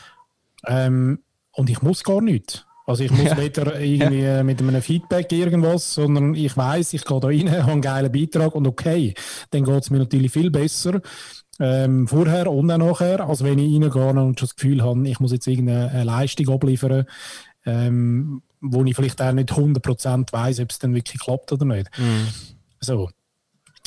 [0.66, 1.18] Ähm,
[1.52, 2.64] und ich muss gar nichts.
[2.86, 3.36] Also ich muss Ja.
[3.36, 7.72] weder irgendwie äh, mit einem Feedback irgendwas, sondern ich weiß, ich gehe da rein, habe
[7.72, 9.14] einen geilen Beitrag und okay,
[9.50, 11.00] dann geht es mir natürlich viel besser
[11.61, 15.20] ähm, vorher und auch nachher, als wenn ich reingehe und schon das Gefühl habe, ich
[15.20, 17.04] muss jetzt irgendeine eine Leistung abliefern,
[17.66, 21.90] ähm, wo ich vielleicht auch nicht 100% weiß, ob es dann wirklich klappt oder nicht.
[22.80, 23.11] So.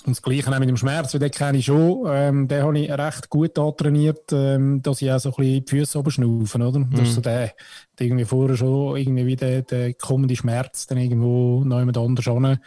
[0.06, 2.04] Und das Gleiche auch mit dem Schmerz, weil den kenne ich schon.
[2.08, 5.70] Ähm, den habe ich recht gut antrainiert, ähm, dass ich auch so ein bisschen die
[5.70, 6.86] Füße oben schnaufen, oder?
[6.92, 7.54] Das ist so der,
[7.98, 12.28] der irgendwie vorher schon irgendwie wie der, der kommende Schmerz dann irgendwo noch jemand anders
[12.28, 12.60] an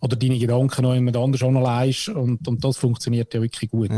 [0.00, 3.90] oder deine Gedanken noch jemand anders anleihst und, und das funktioniert ja wirklich gut.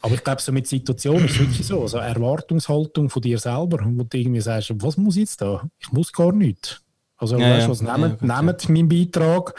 [0.00, 3.80] Aber ich glaube, so mit Situationen ist es wirklich so, also Erwartungshaltung von dir selber,
[3.84, 5.68] wo du irgendwie sagst, was muss ich jetzt da?
[5.78, 6.80] Ich muss gar nichts.
[7.16, 7.66] Also, Ja, weißt ja.
[7.66, 9.54] du was, Ja, nehmt, gut, nehmt meinen Beitrag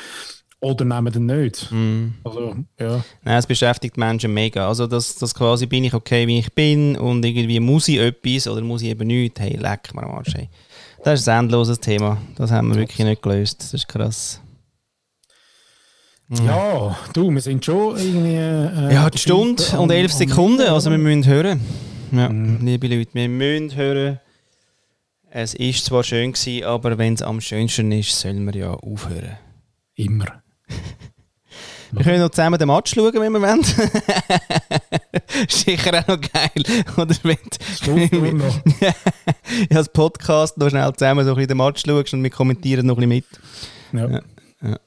[0.61, 1.71] oder nehmt ihn nicht.
[1.71, 2.15] Mm.
[2.23, 3.03] Also, ja.
[3.23, 4.67] Nein, es beschäftigt Menschen mega.
[4.67, 8.47] Also, das, das quasi bin ich okay, wie ich bin und irgendwie muss ich etwas
[8.47, 9.39] oder muss ich eben nichts.
[9.39, 10.33] Hey, leck mir am Arsch.
[10.35, 10.49] Hey.
[11.03, 12.17] Das ist ein endloses Thema.
[12.35, 13.59] Das haben wir wirklich nicht gelöst.
[13.61, 14.41] Das ist krass.
[16.29, 18.35] Ja, du, wir sind schon irgendwie.
[18.35, 20.67] Äh, Ja, die Stunde und elf Sekunden.
[20.67, 21.61] Also, wir müssen hören.
[22.11, 22.65] Ja, Mhm.
[22.65, 24.19] liebe Leute, wir müssen hören.
[25.29, 29.37] Es ist zwar schön gewesen, aber wenn es am schönsten ist, sollen wir ja aufhören.
[29.95, 30.41] Immer.
[31.91, 33.63] Wir können noch zusammen den Match schauen, wenn wir wollen.
[35.47, 36.83] sicher auch noch geil.
[36.97, 38.59] Oder wenn noch.
[38.81, 42.85] ja, als Podcast noch schnell zusammen so ein bisschen den Match schaust und wir kommentieren
[42.87, 43.23] noch ein bisschen
[43.93, 44.11] mit.
[44.11, 44.21] Ja.
[44.69, 44.79] Ja.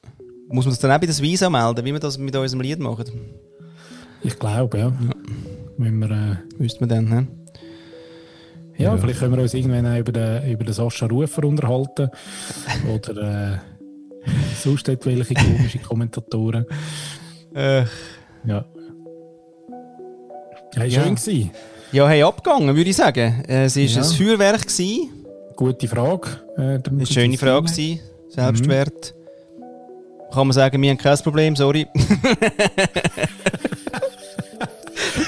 [0.49, 2.79] Muss man das dann auch bei der Visa melden, wie wir das mit unserem Lied
[2.79, 3.05] machen?
[4.23, 4.93] Ich glaube, ja.
[5.79, 7.27] Wenn wir, äh, Wüsste man dann, ne?
[8.77, 8.97] ja, Ja.
[8.99, 12.11] vielleicht können wir uns irgendwann auch über den, über den Sascha Rufer unterhalten.
[12.93, 13.59] Oder äh,
[14.63, 16.67] sonst etwelche komische Kommentatoren.
[17.55, 17.85] Äh,
[18.45, 18.65] Ja.
[20.75, 21.03] Ja, Ja.
[21.03, 21.51] schön gewesen.
[21.93, 23.45] ja, hey, abgegangen, würde ich sagen.
[23.49, 23.99] Äh, Es war Ja.
[24.03, 24.63] ein Feuerwerk.
[24.63, 25.11] Gewesen.
[25.57, 26.29] Gute Frage.
[26.57, 27.67] Äh, Eine schöne Frage.
[27.67, 28.01] Gewesen.
[28.29, 29.15] Selbstwert.
[30.33, 31.87] Kann man sagen, wir haben kein Problem, sorry.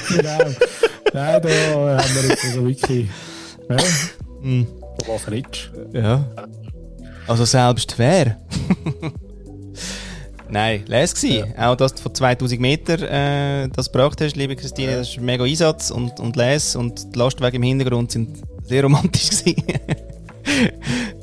[0.09, 0.37] Genau.
[1.13, 3.07] Nein, da haben wir jetzt also wirklich.
[3.69, 3.77] Ja,
[4.41, 4.67] Hm.
[5.07, 6.25] was redest Ja.
[7.31, 8.35] Also selbst wer?
[10.49, 11.41] Nein, les gsi.
[11.57, 15.23] Auch dass du von 2000 Meter äh, das gebracht hast, liebe Christine, das ist ein
[15.23, 19.55] mega Einsatz und, und les und die Lastwagen im Hintergrund sind sehr romantisch gsi.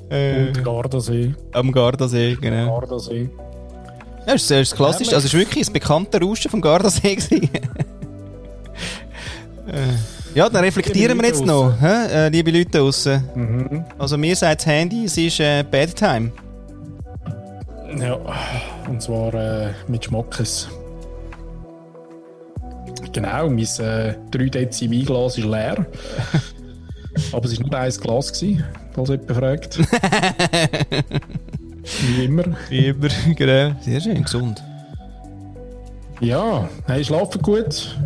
[0.09, 1.35] äh, Und Gardasee.
[1.53, 2.81] am Gardasee, genau.
[2.81, 3.29] Gardasee.
[4.27, 7.17] Ja, das ist, das ist klassisch, also es ist wirklich ein bekannter Rauschen vom Gardasee
[7.17, 7.37] gsi.
[9.67, 9.93] äh,
[10.39, 12.07] ja, dann reflektieren wir jetzt noch, hä?
[12.13, 13.25] Äh, liebe Leute draussen.
[13.35, 13.85] Mhm.
[13.99, 16.31] Also mir sagt das Handy, es ist äh, Bedtime.
[17.99, 18.17] Ja,
[18.89, 20.69] und zwar äh, mit Schmackes.
[23.13, 25.85] Genau, mein äh, 3 Dezi Weinglas ist leer.
[27.33, 28.63] Aber es war nur ein Glas, gewesen,
[28.93, 29.77] falls jemand fragt.
[32.07, 32.45] Wie immer.
[32.69, 33.75] Wie immer, genau.
[33.81, 34.63] Sehr schön, gesund.
[36.21, 37.99] Ja, hey, schlafen gut.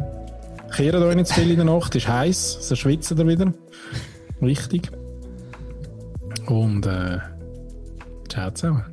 [0.73, 3.53] Kehren euch nicht zu viel in der Nacht, ist heiß, so schwitzen ihr wieder.
[4.41, 4.91] Wichtig.
[6.47, 7.19] Und äh,
[8.29, 8.92] ciao zusammen.